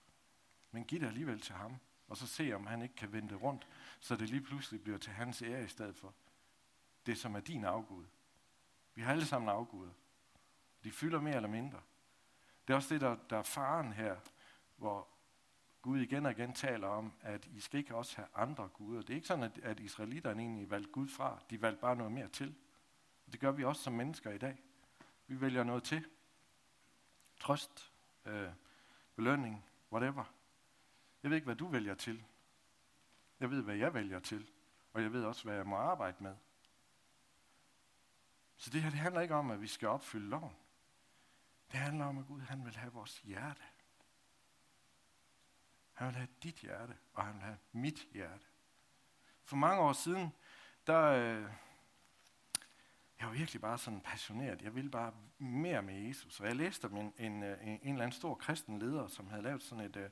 Men 0.70 0.84
giv 0.84 1.00
det 1.00 1.06
alligevel 1.06 1.40
til 1.40 1.54
ham, 1.54 1.76
og 2.08 2.16
så 2.16 2.26
se, 2.26 2.52
om 2.52 2.66
han 2.66 2.82
ikke 2.82 2.94
kan 2.94 3.12
vende 3.12 3.34
rundt, 3.34 3.68
så 4.00 4.16
det 4.16 4.30
lige 4.30 4.40
pludselig 4.40 4.82
bliver 4.82 4.98
til 4.98 5.12
hans 5.12 5.42
ære 5.42 5.64
i 5.64 5.68
stedet 5.68 5.96
for 5.96 6.14
det, 7.06 7.18
som 7.18 7.34
er 7.34 7.40
din 7.40 7.64
afgud. 7.64 8.04
Vi 8.94 9.02
har 9.02 9.12
alle 9.12 9.26
sammen 9.26 9.48
afguder. 9.48 9.90
De 10.84 10.90
fylder 10.90 11.20
mere 11.20 11.36
eller 11.36 11.48
mindre. 11.48 11.80
Det 12.68 12.74
er 12.74 12.76
også 12.76 12.94
det, 12.94 13.00
der, 13.00 13.16
der 13.30 13.38
er 13.38 13.42
faren 13.42 13.92
her, 13.92 14.16
hvor 14.76 15.08
Gud 15.82 16.00
igen 16.00 16.26
og 16.26 16.32
igen 16.32 16.54
taler 16.54 16.88
om, 16.88 17.12
at 17.20 17.46
I 17.46 17.60
skal 17.60 17.78
ikke 17.78 17.94
også 17.94 18.16
have 18.16 18.28
andre 18.34 18.68
guder. 18.68 19.00
Det 19.00 19.10
er 19.10 19.14
ikke 19.14 19.26
sådan, 19.26 19.44
at, 19.44 19.58
at 19.58 19.80
israelitterne 19.80 20.42
egentlig 20.42 20.70
valgte 20.70 20.90
Gud 20.90 21.08
fra. 21.08 21.42
De 21.50 21.62
valgte 21.62 21.80
bare 21.80 21.96
noget 21.96 22.12
mere 22.12 22.28
til. 22.28 22.54
Det 23.32 23.40
gør 23.40 23.50
vi 23.50 23.64
også 23.64 23.82
som 23.82 23.92
mennesker 23.92 24.30
i 24.30 24.38
dag. 24.38 24.62
Vi 25.26 25.40
vælger 25.40 25.64
noget 25.64 25.82
til. 25.82 26.06
Trøst, 27.40 27.92
øh, 28.24 28.48
belønning, 29.16 29.64
whatever. 29.92 30.24
Jeg 31.22 31.30
ved 31.30 31.36
ikke, 31.36 31.46
hvad 31.46 31.56
du 31.56 31.66
vælger 31.66 31.94
til. 31.94 32.24
Jeg 33.40 33.50
ved, 33.50 33.62
hvad 33.62 33.76
jeg 33.76 33.94
vælger 33.94 34.20
til. 34.20 34.50
Og 34.92 35.02
jeg 35.02 35.12
ved 35.12 35.24
også, 35.24 35.44
hvad 35.44 35.54
jeg 35.54 35.66
må 35.66 35.76
arbejde 35.76 36.16
med. 36.20 36.36
Så 38.56 38.70
det 38.70 38.82
her 38.82 38.90
det 38.90 38.98
handler 38.98 39.20
ikke 39.20 39.34
om, 39.34 39.50
at 39.50 39.60
vi 39.60 39.66
skal 39.66 39.88
opfylde 39.88 40.28
loven. 40.28 40.54
Det 41.72 41.80
handler 41.80 42.04
om, 42.04 42.18
at 42.18 42.26
Gud 42.26 42.40
han 42.40 42.64
vil 42.64 42.76
have 42.76 42.92
vores 42.92 43.18
hjerte. 43.18 43.62
Han 45.92 46.06
vil 46.06 46.16
have 46.16 46.28
dit 46.42 46.54
hjerte, 46.54 46.96
og 47.14 47.24
han 47.24 47.34
vil 47.34 47.42
have 47.42 47.58
mit 47.72 48.06
hjerte. 48.12 48.44
For 49.44 49.56
mange 49.56 49.82
år 49.82 49.92
siden, 49.92 50.32
der, 50.86 51.02
øh, 51.02 51.42
jeg 53.20 53.26
var 53.26 53.32
virkelig 53.32 53.60
bare 53.60 53.78
sådan 53.78 54.00
passioneret. 54.00 54.62
Jeg 54.62 54.74
ville 54.74 54.90
bare 54.90 55.12
mere 55.38 55.82
med 55.82 55.94
Jesus. 55.94 56.40
Og 56.40 56.46
jeg 56.46 56.56
læste 56.56 56.84
om 56.84 56.96
en, 56.96 57.14
en, 57.18 57.42
øh, 57.42 57.58
en, 57.62 57.68
en 57.68 57.80
eller 57.82 58.04
anden 58.04 58.12
stor 58.12 58.34
kristen 58.34 58.78
leder, 58.78 59.08
som 59.08 59.28
havde 59.28 59.42
lavet 59.42 59.62
sådan 59.62 59.84
et, 59.84 59.96
øh, 59.96 60.10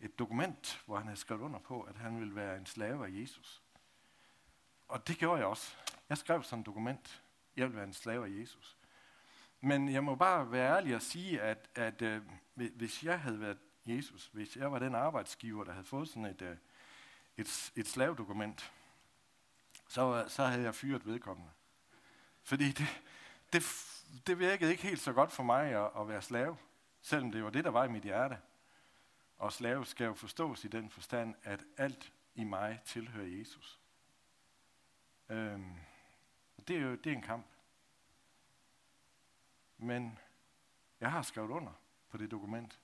et 0.00 0.18
dokument, 0.18 0.82
hvor 0.86 0.96
han 0.96 1.06
havde 1.06 1.20
skrevet 1.20 1.42
under 1.42 1.58
på, 1.58 1.82
at 1.82 1.96
han 1.96 2.20
ville 2.20 2.34
være 2.34 2.56
en 2.56 2.66
slave 2.66 3.06
af 3.06 3.10
Jesus. 3.10 3.62
Og 4.88 5.08
det 5.08 5.18
gjorde 5.18 5.38
jeg 5.38 5.46
også. 5.46 5.76
Jeg 6.08 6.18
skrev 6.18 6.42
sådan 6.42 6.60
et 6.60 6.66
dokument. 6.66 7.22
Jeg 7.56 7.66
vil 7.66 7.76
være 7.76 7.84
en 7.84 7.92
slave 7.92 8.26
af 8.26 8.40
Jesus. 8.40 8.77
Men 9.60 9.88
jeg 9.88 10.04
må 10.04 10.14
bare 10.14 10.52
være 10.52 10.76
ærlig 10.76 10.94
og 10.94 11.02
sige, 11.02 11.40
at, 11.40 11.68
at 11.74 12.02
øh, 12.02 12.22
hvis 12.54 13.02
jeg 13.02 13.20
havde 13.20 13.40
været 13.40 13.58
Jesus, 13.86 14.30
hvis 14.32 14.56
jeg 14.56 14.72
var 14.72 14.78
den 14.78 14.94
arbejdsgiver, 14.94 15.64
der 15.64 15.72
havde 15.72 15.86
fået 15.86 16.08
sådan 16.08 16.24
et, 16.24 16.42
øh, 16.42 16.56
et, 17.36 17.72
et 17.76 17.88
slavdokument, 17.88 18.72
så, 19.88 20.24
så 20.28 20.44
havde 20.44 20.62
jeg 20.62 20.74
fyret 20.74 21.06
vedkommende. 21.06 21.50
Fordi 22.42 22.72
det, 22.72 23.02
det, 23.52 23.62
det 24.26 24.38
virkede 24.38 24.70
ikke 24.70 24.82
helt 24.82 25.00
så 25.00 25.12
godt 25.12 25.32
for 25.32 25.42
mig 25.42 25.66
at, 25.66 25.90
at 26.00 26.08
være 26.08 26.22
slave, 26.22 26.56
selvom 27.02 27.32
det 27.32 27.44
var 27.44 27.50
det, 27.50 27.64
der 27.64 27.70
var 27.70 27.84
i 27.84 27.88
mit 27.88 28.02
hjerte. 28.02 28.38
Og 29.38 29.52
slave 29.52 29.86
skal 29.86 30.04
jo 30.04 30.14
forstås 30.14 30.64
i 30.64 30.68
den 30.68 30.90
forstand, 30.90 31.34
at 31.42 31.64
alt 31.76 32.12
i 32.34 32.44
mig 32.44 32.80
tilhører 32.84 33.26
Jesus. 33.26 33.80
Øhm, 35.28 35.74
det 36.68 36.76
er 36.76 36.80
jo 36.80 36.94
det 36.94 37.12
er 37.12 37.16
en 37.16 37.22
kamp. 37.22 37.46
Men 39.78 40.18
jeg 41.00 41.10
har 41.10 41.22
skrevet 41.22 41.50
under 41.50 41.72
på 42.08 42.16
det 42.16 42.30
dokument, 42.30 42.80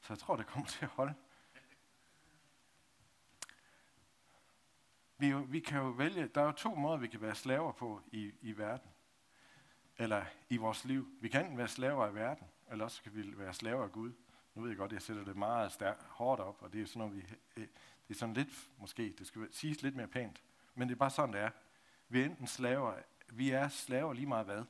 så 0.00 0.12
jeg 0.12 0.18
tror, 0.18 0.36
det 0.36 0.46
kommer 0.46 0.68
til 0.68 0.84
at 0.84 0.90
holde. 0.90 1.14
Vi, 5.18 5.34
vi 5.34 5.60
kan 5.60 5.78
jo 5.78 5.88
vælge, 5.88 6.26
der 6.26 6.40
er 6.40 6.44
jo 6.44 6.52
to 6.52 6.74
måder, 6.74 6.96
vi 6.96 7.06
kan 7.06 7.20
være 7.20 7.34
slaver 7.34 7.72
på 7.72 8.00
i, 8.12 8.32
i 8.40 8.58
verden. 8.58 8.90
Eller 9.98 10.24
i 10.48 10.56
vores 10.56 10.84
liv. 10.84 11.08
Vi 11.20 11.28
kan 11.28 11.40
enten 11.40 11.58
være 11.58 11.68
slaver 11.68 12.06
af 12.06 12.14
verden, 12.14 12.46
eller 12.70 12.84
også 12.84 13.02
kan 13.02 13.14
vi 13.14 13.38
være 13.38 13.54
slaver 13.54 13.84
af 13.84 13.92
Gud. 13.92 14.12
Nu 14.54 14.62
ved 14.62 14.70
jeg 14.70 14.78
godt, 14.78 14.92
jeg 14.92 15.02
sætter 15.02 15.24
det 15.24 15.36
meget 15.36 15.72
stærkt, 15.72 16.02
hårdt 16.02 16.40
op, 16.40 16.62
og 16.62 16.72
det 16.72 16.82
er 16.82 16.86
sådan 16.86 16.98
noget, 16.98 17.16
vi, 17.16 17.34
øh, 17.56 17.68
det 18.08 18.14
er 18.14 18.18
sådan 18.18 18.34
lidt, 18.34 18.70
måske, 18.78 19.14
det 19.18 19.26
skal 19.26 19.48
siges 19.52 19.82
lidt 19.82 19.96
mere 19.96 20.08
pænt, 20.08 20.42
men 20.74 20.88
det 20.88 20.94
er 20.94 20.98
bare 20.98 21.10
sådan, 21.10 21.32
det 21.32 21.40
er. 21.40 21.50
Vi 22.08 22.20
er 22.20 22.24
enten 22.24 22.46
slaver, 22.46 22.94
vi 23.32 23.50
er 23.50 23.68
slaver 23.68 24.12
lige 24.12 24.26
meget 24.26 24.46
hvad. 24.46 24.64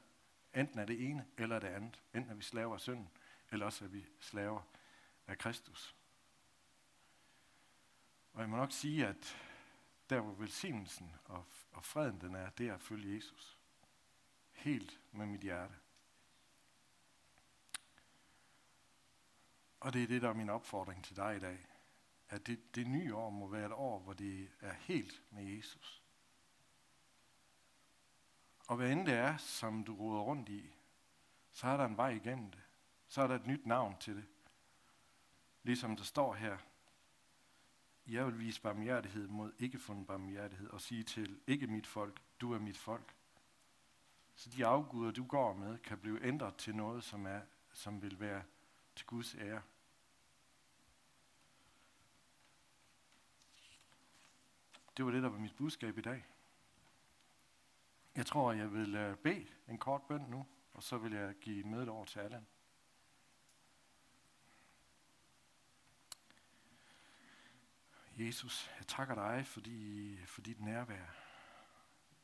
Enten 0.54 0.78
er 0.78 0.84
det 0.84 1.08
ene 1.08 1.26
eller 1.38 1.58
det 1.58 1.68
andet. 1.68 2.02
Enten 2.14 2.30
er 2.30 2.34
vi 2.34 2.42
slaver 2.42 2.74
af 2.74 2.80
synden, 2.80 3.10
eller 3.50 3.66
også 3.66 3.84
er 3.84 3.88
vi 3.88 4.06
slaver 4.20 4.62
af 5.26 5.38
Kristus. 5.38 5.96
Og 8.32 8.40
jeg 8.40 8.48
må 8.48 8.56
nok 8.56 8.72
sige, 8.72 9.06
at 9.06 9.36
der 10.10 10.20
hvor 10.20 10.32
velsignelsen 10.32 11.16
og, 11.24 11.44
og 11.72 11.84
freden 11.84 12.20
den 12.20 12.34
er, 12.34 12.50
det 12.50 12.68
er 12.68 12.74
at 12.74 12.82
følge 12.82 13.16
Jesus. 13.16 13.58
Helt 14.52 15.00
med 15.12 15.26
mit 15.26 15.40
hjerte. 15.40 15.74
Og 19.80 19.92
det 19.92 20.02
er 20.02 20.06
det, 20.06 20.22
der 20.22 20.28
er 20.28 20.34
min 20.34 20.50
opfordring 20.50 21.04
til 21.04 21.16
dig 21.16 21.36
i 21.36 21.40
dag. 21.40 21.66
At 22.28 22.46
det, 22.46 22.74
det 22.74 22.86
nye 22.86 23.14
år 23.14 23.30
må 23.30 23.48
være 23.48 23.66
et 23.66 23.72
år, 23.72 23.98
hvor 23.98 24.12
det 24.12 24.50
er 24.60 24.72
helt 24.72 25.22
med 25.30 25.44
Jesus. 25.44 25.99
Og 28.70 28.76
hvad 28.76 28.92
end 28.92 29.06
det 29.06 29.14
er, 29.14 29.37
som 29.37 29.85
du 29.85 29.94
roder 29.94 30.20
rundt 30.20 30.48
i, 30.48 30.70
så 31.52 31.66
er 31.66 31.76
der 31.76 31.85
en 31.85 31.96
vej 31.96 32.09
igennem 32.09 32.50
det. 32.50 32.61
Så 33.09 33.22
er 33.22 33.26
der 33.26 33.35
et 33.35 33.46
nyt 33.46 33.66
navn 33.66 33.96
til 34.00 34.16
det. 34.16 34.26
Ligesom 35.62 35.96
der 35.96 36.04
står 36.04 36.35
her, 36.35 36.59
jeg 38.06 38.26
vil 38.26 38.38
vise 38.38 38.61
barmhjertighed 38.61 39.28
mod 39.28 39.52
ikke 39.59 39.78
fundet 39.78 40.06
barmhjertighed 40.06 40.68
og 40.70 40.80
sige 40.80 41.02
til 41.02 41.40
ikke 41.46 41.66
mit 41.66 41.87
folk, 41.87 42.22
du 42.40 42.52
er 42.52 42.59
mit 42.59 42.78
folk. 42.78 43.14
Så 44.35 44.50
de 44.50 44.66
afguder, 44.66 45.11
du 45.11 45.26
går 45.26 45.54
med, 45.54 45.78
kan 45.78 45.98
blive 45.98 46.24
ændret 46.24 46.56
til 46.56 46.76
noget, 46.76 47.04
som, 47.04 47.26
er, 47.26 47.40
som 47.72 48.02
vil 48.02 48.20
være 48.20 48.42
til 48.96 49.06
Guds 49.06 49.35
ære. 49.35 49.62
Det 54.96 55.04
var 55.04 55.11
det, 55.11 55.22
der 55.22 55.28
var 55.28 55.38
mit 55.38 55.56
budskab 55.56 55.98
i 55.98 56.02
dag. 56.02 56.24
Jeg 58.16 58.27
tror, 58.27 58.53
jeg 58.53 58.73
vil 58.73 58.94
øh, 58.94 59.16
bede 59.16 59.46
en 59.68 59.79
kort 59.79 60.03
bøn 60.03 60.20
nu, 60.20 60.46
og 60.73 60.83
så 60.83 60.99
vil 60.99 61.12
jeg 61.12 61.35
give 61.40 61.64
mødet 61.64 61.88
over 61.88 62.05
til 62.05 62.18
Allan. 62.18 62.46
Jesus, 68.16 68.70
jeg 68.79 68.87
takker 68.87 69.14
dig 69.14 69.46
for, 69.46 69.61
di, 69.61 70.18
for 70.27 70.40
dit 70.40 70.61
nærvær. 70.61 71.07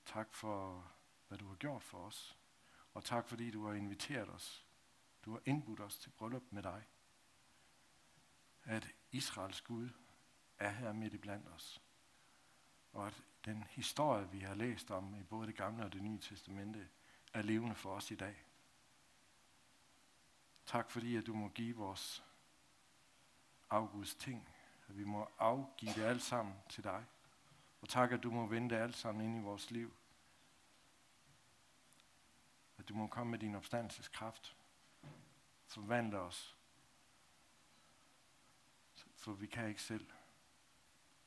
Tak 0.07 0.35
for, 0.35 0.87
hvad 1.29 1.39
du 1.39 1.49
har 1.49 1.55
gjort 1.55 1.83
for 1.83 1.99
os. 1.99 2.39
Og 2.95 3.05
tak 3.05 3.29
fordi 3.29 3.51
du 3.51 3.67
har 3.67 3.75
inviteret 3.75 4.29
os. 4.29 4.67
Du 5.25 5.33
har 5.33 5.41
indbudt 5.45 5.81
os 5.81 5.99
til 5.99 6.11
bryllup 6.11 6.43
med 6.51 6.63
dig. 6.63 6.85
At 8.65 8.89
Israels 9.11 9.61
Gud 9.61 9.89
er 10.59 10.71
her 10.71 10.93
midt 10.93 11.15
i 11.15 11.19
blandt 11.19 11.49
os. 11.49 11.83
Og 12.93 13.07
at 13.07 13.23
den 13.47 13.63
historie, 13.63 14.31
vi 14.31 14.41
har 14.41 14.55
læst 14.55 14.91
om 14.91 15.15
i 15.15 15.23
både 15.23 15.47
det 15.47 15.57
gamle 15.57 15.85
og 15.85 15.93
det 15.93 16.03
nye 16.03 16.19
testamente, 16.19 16.89
er 17.33 17.43
levende 17.43 17.75
for 17.75 17.95
os 17.95 18.11
i 18.11 18.15
dag. 18.15 18.45
Tak 20.67 20.91
fordi, 20.91 21.17
at 21.17 21.27
du 21.27 21.35
må 21.35 21.49
give 21.49 21.77
vores 21.77 22.25
afguds 23.71 24.15
ting 24.15 24.49
at 24.89 24.99
vi 24.99 25.05
må 25.05 25.31
afgive 25.39 25.93
det 25.93 26.03
alt 26.03 26.23
sammen 26.23 26.55
til 26.69 26.85
dig. 26.85 27.05
Og 27.81 27.89
tak, 27.89 28.13
at 28.13 28.23
du 28.23 28.31
må 28.31 28.47
vende 28.47 28.75
det 28.75 28.81
alt 28.81 28.97
sammen 28.97 29.25
ind 29.25 29.39
i 29.39 29.45
vores 29.45 29.71
liv. 29.71 29.97
At 32.79 32.89
du 32.89 32.95
må 32.95 33.07
komme 33.07 33.31
med 33.31 33.39
din 33.39 33.55
opstandelseskraft. 33.55 34.57
Forvandle 35.67 36.19
os. 36.19 36.57
For 39.17 39.33
vi 39.33 39.47
kan 39.47 39.69
ikke 39.69 39.83
selv. 39.83 40.11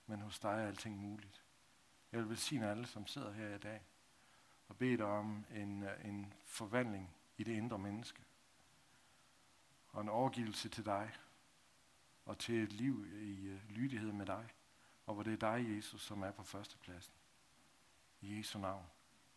Men 0.05 0.21
hos 0.21 0.39
dig 0.39 0.49
er 0.49 0.67
alting 0.67 0.97
muligt. 0.97 1.43
Jeg 2.11 2.19
vil 2.19 2.29
velsigne 2.29 2.69
alle, 2.69 2.87
som 2.87 3.07
sidder 3.07 3.31
her 3.31 3.55
i 3.55 3.57
dag. 3.57 3.81
Og 4.67 4.77
bede 4.77 4.97
dig 4.97 5.05
om 5.05 5.45
en, 5.55 5.83
øh, 5.83 6.05
en 6.05 6.33
forvandling 6.45 7.15
i 7.37 7.43
det 7.43 7.51
indre 7.51 7.77
menneske. 7.77 8.21
Og 9.87 10.01
en 10.01 10.09
overgivelse 10.09 10.69
til 10.69 10.85
dig 10.85 11.11
og 12.25 12.37
til 12.37 12.63
et 12.63 12.73
liv 12.73 13.05
i 13.21 13.53
uh, 13.53 13.69
lydighed 13.69 14.11
med 14.11 14.25
dig, 14.25 14.49
og 15.05 15.13
hvor 15.13 15.23
det 15.23 15.33
er 15.33 15.57
dig, 15.57 15.75
Jesus, 15.77 16.01
som 16.01 16.23
er 16.23 16.31
på 16.31 16.43
førstepladsen. 16.43 17.13
I 18.21 18.37
Jesu 18.37 18.59
navn. 18.59 18.85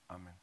Amen. 0.09 0.35